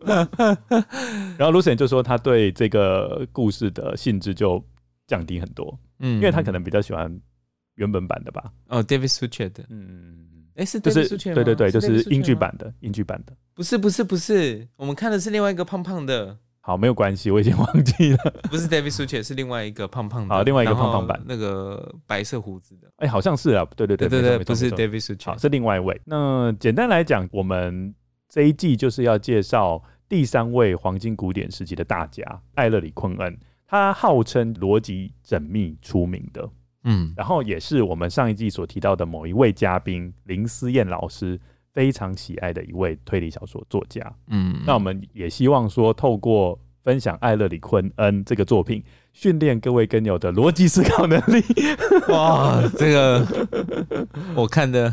[1.38, 4.60] 然后 Lucian 就说他对这个故事的兴致就
[5.06, 7.08] 降低很多，嗯，因为他可能比较喜欢
[7.76, 8.50] 原本版的吧？
[8.66, 10.26] 哦，David Suchet 的，嗯。
[10.60, 16.36] 哎，是就是对对对，就是英剧版的，英剧版的，不是不是不是，我们看的是另外一个胖胖的。
[16.60, 18.18] 好，没有关系，我已经忘记了，
[18.50, 25.98] 不是 David Suchet，是另外一个胖胖的，好，另外一个胖胖版，那个白色胡子的，哎，好像是啊，对对对对对，不是 David Suchet，好，是另外一位。
[26.04, 27.94] 那简单来讲，我们
[28.28, 32.22] 这一季就是要介绍第三位黄金古典时期的大家
[32.54, 36.46] 艾勒里昆恩，他号称逻辑缜密出名的。
[36.84, 41.38] 嗯，然后也是我们上一季所提到的某一位嘉宾林思燕老师
[41.72, 44.00] 非常喜爱的一位推理小说作家。
[44.28, 51.44] 嗯，那我们也希望说，透过分享艾勒里昆恩这个作品，训练各位跟友的逻辑思考能力。
[52.08, 53.26] 哇，这个
[54.34, 54.92] 我看的，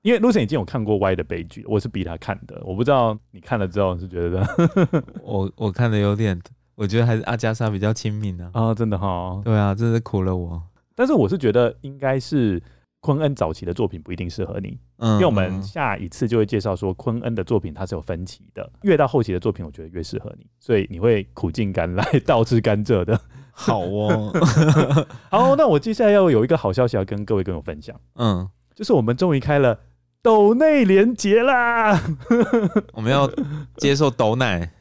[0.00, 2.60] 因为 Lucien 已经有看过《歪的悲剧》，我是逼他看的。
[2.64, 4.44] 我不知道你看了之后是觉得，
[5.22, 6.40] 我我看的有点，
[6.74, 8.50] 我觉得还是阿加莎比较亲民呢。
[8.54, 10.62] 啊，真的哈、哦，对啊，真是苦了我。
[10.94, 12.62] 但是我是觉得应该是
[13.00, 23.20] 昆恩早期的作品不一定适合你，嗯，因为我们下一次就会介绍说昆恩的作品它是有分歧的，越到后期的作品我觉得越适合你，所以你会苦尽甘来 倒吃甘蔗的。
[23.54, 24.32] 好哦，
[25.30, 29.80] 好，那我接下来要有一个好消息要跟各位跟我分享，嗯，就是我们终于开了
[30.22, 32.00] 抖内连结啦，
[32.94, 33.28] 我们要
[33.76, 34.72] 接受抖奶，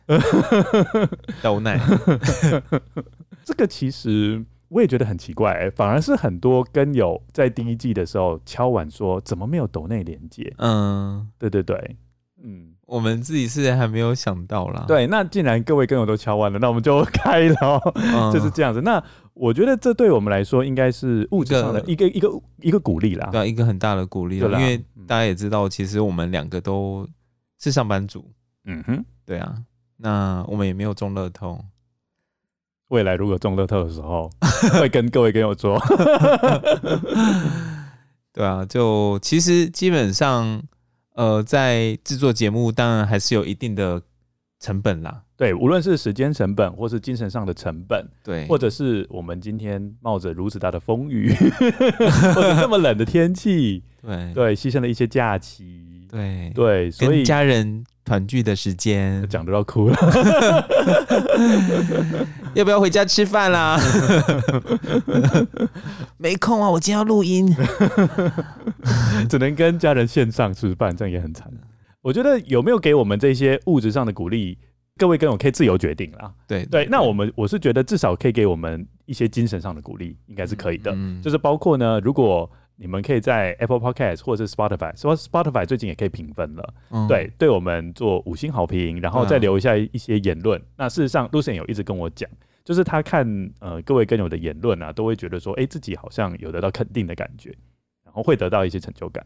[1.42, 1.80] 抖奶，
[3.44, 4.46] 这个其实。
[4.72, 10.54] 我也觉得很奇怪、欸，反而是很多跟友在第一季的时候敲碗说，怎么没有抖内连接？
[10.60, 11.98] 嗯，对对对，
[12.42, 14.86] 嗯，我们自己是还没有想到啦。
[14.88, 18.80] 对，那既然各位跟友都敲完了，那我们就开了，嗯、 就是这样子。
[18.80, 19.04] 那
[19.34, 22.30] 我觉得这对我们来说应该是物质上的一个一个
[22.62, 24.58] 一个，鼓励啦，对，一个很大的鼓励啦。
[24.58, 27.06] 因为大家也知道，其实我们两个都
[27.60, 28.32] 是上班族，
[28.64, 29.54] 嗯哼，对啊，
[29.98, 31.60] 那我们也没有中乐透。
[32.92, 34.30] 未来如果中乐透的时候，
[34.80, 35.80] 会跟各位跟我说，
[38.34, 40.62] 对啊，就其实基本上，
[41.16, 44.02] 呃，在制作节目，当然还是有一定的
[44.60, 45.22] 成本啦。
[45.38, 51.34] 对，无论是时间成本，或是精神上的成本，对，或者是我们今天冒着如此大的风雨，
[52.36, 57.86] 或者这么冷的天气，对对，牺牲了一些假期，对对，所以家人。
[58.12, 59.96] 团聚的时间讲都要哭了，
[62.54, 63.80] 要不要回家吃饭啦？
[66.20, 67.56] 没空啊，我今天要录音，
[69.30, 71.50] 只能跟家人线上吃饭，这样也很惨。
[72.02, 74.58] 我觉得有没有给我们这些物质上的鼓励，
[74.98, 76.34] 各位跟我可以自由决定啦。
[76.46, 80.92] 对对，那我们我是觉得至少可以给我们一些精神上的鼓励，应该是可以的。
[80.94, 82.52] 嗯，就是包括呢，如果。
[82.82, 90.60] 你们可以在 Apple Podcast 或者是 Spotify，说 Spotify 最近也可以评分了，嗯、对，对我们做五星好评，然后再留一下一些言论。
[90.60, 92.28] 嗯、那事实上，Lucian 有一直跟我讲，
[92.66, 97.56] 就是他看呃各位跟友的言论啊，都会觉得说，哎、欸，自己好像有得到肯定的感觉。
[98.14, 99.24] 然后会得到一些成就感，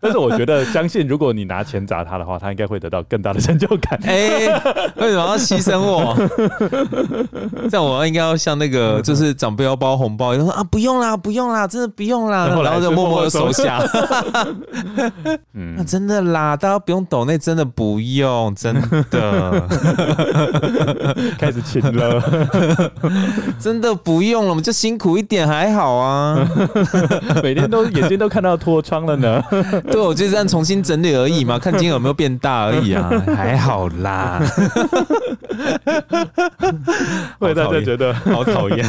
[0.00, 3.96] 但是我觉得相信，如果你拿钱砸他的话，他应该会得到更大的成就感。
[4.02, 4.48] 哎，
[4.96, 6.12] 为什么要牺牲我？
[7.70, 13.80] 这样我应该要像那个，就是长辈要包红包，就说啊，不用啦，不用啦，真的不用啦，然后就默默的收下。
[15.54, 18.74] 嗯，那真的啦，大家不用抖那，真的不用，真
[19.08, 19.68] 的。
[21.38, 22.20] 开始亲了，
[23.60, 26.44] 真的不用了，我们就辛苦一点还好啊。
[27.42, 29.42] 每天都眼睛都看到脱窗了呢，
[29.90, 34.40] 对，我就是这样重新整理而已嘛， 看今天有没有变大而已啊，还好啦。
[37.38, 38.84] 会大家觉得好讨厌。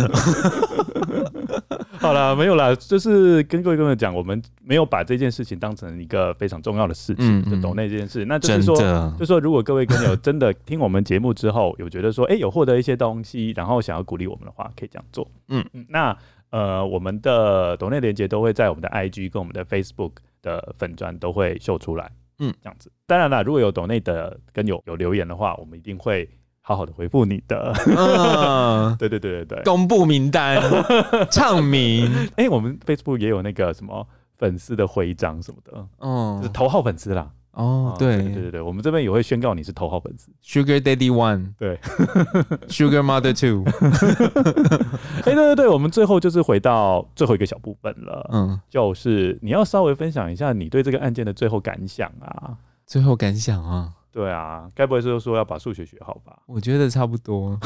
[1.99, 8.23] 好了，没有啦，就是跟各位跟我讲，我们没有把这件事情当成一个非常重要的事情，嗯嗯就懂那件事。
[8.25, 8.75] 那就是说，
[9.17, 15.27] 就是说，如果各位跟友真的听我们节目之后，有觉得说，哎、欸，有获得一些东西，然后想要鼓励我们的话，可以这样做。
[15.49, 16.15] 嗯嗯，那。
[16.49, 22.09] 呃，我们的抖内连接都会在我们的 IG 跟我们的 Facebook 的粉专都会秀出来，
[22.39, 22.91] 嗯，这样子。
[23.05, 26.29] 当然啦，如果有抖内的跟有有留言的话，我们一定会
[26.61, 27.73] 好好的回复你的。
[27.95, 30.61] 嗯，对对对对对，公布名单，
[31.31, 32.09] 唱名。
[32.35, 34.07] 哎、欸，我们 Facebook 也有那个什么
[34.37, 37.29] 粉丝的徽章什么的，嗯，就是头号粉丝啦。
[37.57, 41.75] 哦，对对对对，我们这边也会宣告你是头号粉丝，Sugar Daddy One，对，
[42.69, 43.63] Sugar Mother Two。
[45.25, 53.93] 哎，对对对，我们最后就是回到最后一个小部分了，嗯，就是你要稍微分享一下你对这个案件的最后感想啊，最后感想啊。
[54.11, 56.37] 对啊，该不会是说要把数学学好吧？
[56.45, 57.59] 我觉得差不多。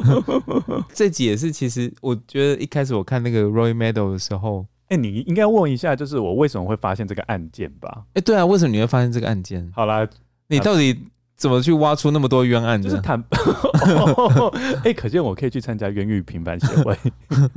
[0.94, 8.04] 这集也是，其实我觉得一开始我看那个 Roy Meadows 的时候，哎、欸，你应该问一下，就是我为什么会发现这个案件吧？
[8.08, 9.70] 哎、欸，对啊，为什么你会发现这个案件？
[9.74, 10.08] 好啦，
[10.48, 10.98] 你到底
[11.36, 12.82] 怎么去挖出那么多冤案？
[12.82, 13.22] 就是谈，
[14.82, 16.98] 哎、欸，可见我可以去参加冤狱平反协会，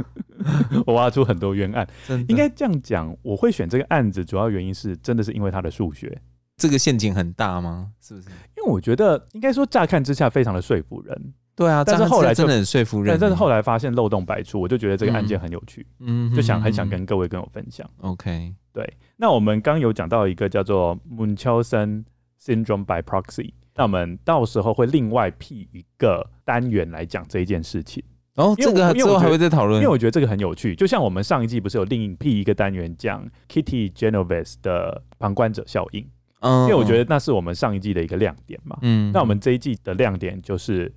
[0.85, 1.87] 我挖出很多冤案。
[2.27, 6.21] 应该这样讲，我会选这个案子，主要原因是真的是因为他的数学。
[6.57, 7.91] 这个陷阱很大吗？
[8.01, 8.27] 是不是？
[8.57, 11.33] 因为我觉得应该说乍看之下非常的说服人。
[11.55, 13.17] 对啊，但是后来真的很说服人。
[13.19, 17.87] 但是后来发现漏洞百出，我就觉得这个案件很有趣，嗯，就想很想跟各位跟我分享。
[17.99, 18.93] OK，对。
[19.17, 22.05] 那我们刚有讲到一个叫做 Munchausen
[22.41, 28.03] Syndrome by Proxy，那我们到时候会另外辟一个单元来讲这一件事情。
[28.35, 30.73] 哦，这个之后还会再讨论，因为我觉得这个很有趣。
[30.73, 36.07] 就像我们上一季不是有另辟一个单元讲 Kitty Genovese 的旁观者效应。
[36.43, 40.91] 因为我觉得那是我们上一季的一个亮点嘛，嗯，那我们这一季的亮点就是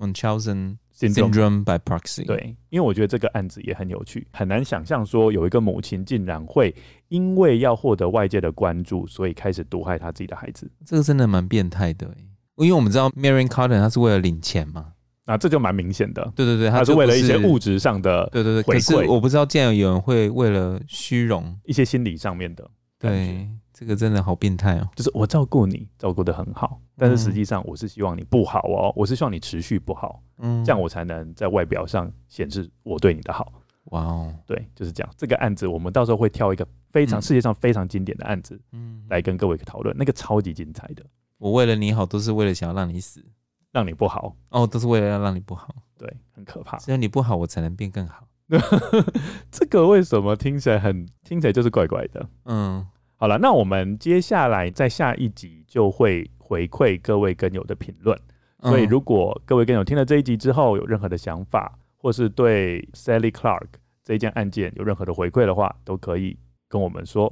[0.00, 2.24] Munchausen Syndrome by Proxy。
[2.24, 6.74] 对，因为我觉得这个案子也很有趣，很难想象说有一个母亲竟然会
[7.08, 10.70] 因为要获得外界的关注，所以开始毒害他自己的孩子。
[10.84, 12.12] 这个真的蛮变态的，
[12.56, 14.92] 因为我们知道 Marion Carter 他是为了领钱嘛，
[15.26, 16.32] 那这就蛮明显的。
[16.34, 18.62] 对对对，他是为了一些物质上的，对对对。
[18.62, 22.68] 可是我不知道，竟然有人会为了虚荣，一些心理上面的，
[22.98, 23.48] 对。
[23.80, 24.86] 这个真的好变态哦！
[24.94, 33.50] 就是我照顾你，照顾的很好，但是实际上我是希望你不好哦，我是希望你持续不好，嗯，这样我才能在外表上显示我对你的好。
[33.84, 35.10] 哇哦，对，就是这样。
[35.16, 41.02] 这个案子我们到时候会挑一个非常世界上非常经典的案子，嗯，来跟各位讨论，那个超级精彩的。
[41.38, 43.24] 我为了你好，都是为了想要让你死，
[43.72, 46.76] 让你不好哦，都是为了要让你不好，对，很可怕。
[46.76, 48.26] 只有你不好，我才能变更好。
[49.50, 52.28] 这个为什么听起来很听起来就是怪怪的？
[52.44, 52.86] 嗯。
[53.20, 58.18] 好了，那我们接下来在下一集就会回馈各位跟友的评论。
[58.62, 63.66] 所以，如果各位跟友听了这一集之后有任何的想法，或是对 Sally Clark
[64.02, 66.34] 这一件案件有任何的回馈的话，都可以
[66.66, 67.30] 跟我们说。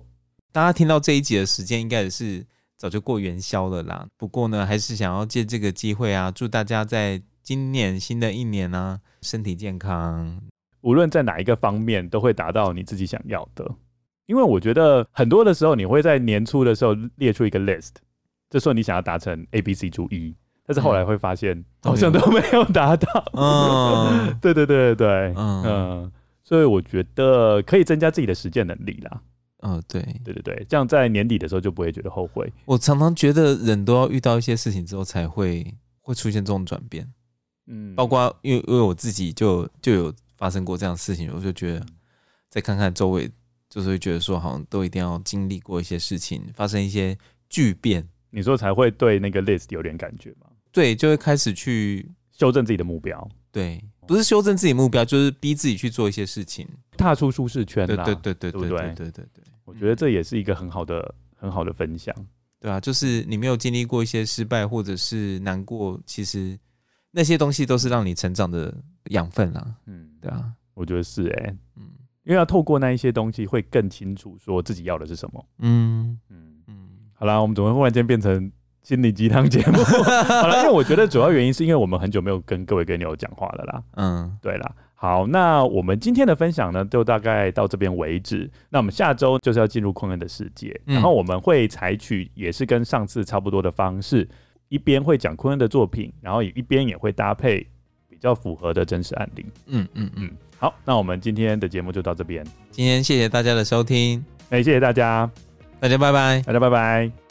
[0.52, 2.44] 大家听到这一集的时间，应该也是
[2.76, 4.06] 早就过元宵了啦。
[4.18, 10.38] 不过呢，还是想要借这个机会啊，祝大家在今年新的一年呢、啊，身体健康，
[10.82, 13.74] 无论在哪一个方面，都会达到你自己想要的。
[14.28, 17.92] 因为我觉得很多的时候，你会在年初的时候列出一个 list，
[18.50, 20.36] 就说你想要达成 A、B、C 主 E，
[20.66, 23.24] 但是后来会发现好像都没有达到。
[23.32, 26.12] 嗯， 对对对对对，嗯，
[26.44, 29.22] 所以我觉得可以增加自己的实践能力啦。
[29.62, 32.52] 嗯，对对对对，这样在年底的时候就不会觉得后悔。
[32.66, 37.10] 我常常觉得人都要遇到一些事情之后才会会出现这种转变。
[37.66, 41.86] 嗯，包括因为因为我自己就就有发生过这样的事情，我就觉得
[42.50, 43.30] 再看看周围。
[43.68, 47.16] 就是会觉得说，好像都一定要经历过一些事情，发生一些
[47.50, 50.46] 巨变，你说才会对那个 list 有点感觉吗？
[50.72, 53.28] 对，就会开始去修正自己的目标。
[53.50, 56.66] 对，不是修正自己目标，就是逼自己去做一些事情，
[56.96, 58.04] 踏出舒适圈啦。
[58.04, 62.14] 对对对对对，对，对，对，对对对，我觉得这也是一个很好的、很好的分享。
[62.60, 66.58] 对啊，就是你没有经历过一些失败或者是难过，其实
[67.10, 68.74] 那些东西都是让你成长的
[69.10, 69.74] 养分啦。
[69.86, 71.90] 嗯，对啊，我觉得是哎、欸，嗯。
[72.28, 75.42] 因为要透过那一些东西，会更清楚说自己要的是什么。
[75.60, 76.36] 嗯嗯
[76.66, 76.74] 嗯。
[77.14, 78.52] 好啦，我们怎么会忽然间变成
[78.82, 79.78] 心理鸡汤节目？
[80.28, 83.82] 好了，因为我觉得主要原因是因为我们很久没有跟各位跟友讲话了啦。
[83.96, 84.74] 嗯，对啦。
[84.94, 88.50] 好，那我们今天的分享呢，就大概到这边为止。
[88.68, 94.28] 那我们下周就是要进入昆恩的世界，然后我们会采取也是跟上次差不多的方式，
[94.68, 97.66] 一边会讲昆恩的作品，然后也一边也会搭配
[98.18, 99.46] 比较符合的真实案例。
[99.66, 100.28] 嗯嗯嗯。
[100.58, 102.44] 好，那我们今天的节目就到这边。
[102.72, 105.30] 今天谢谢大家的收听，哎，谢谢大家，
[105.78, 107.27] 大家拜拜，大家拜拜。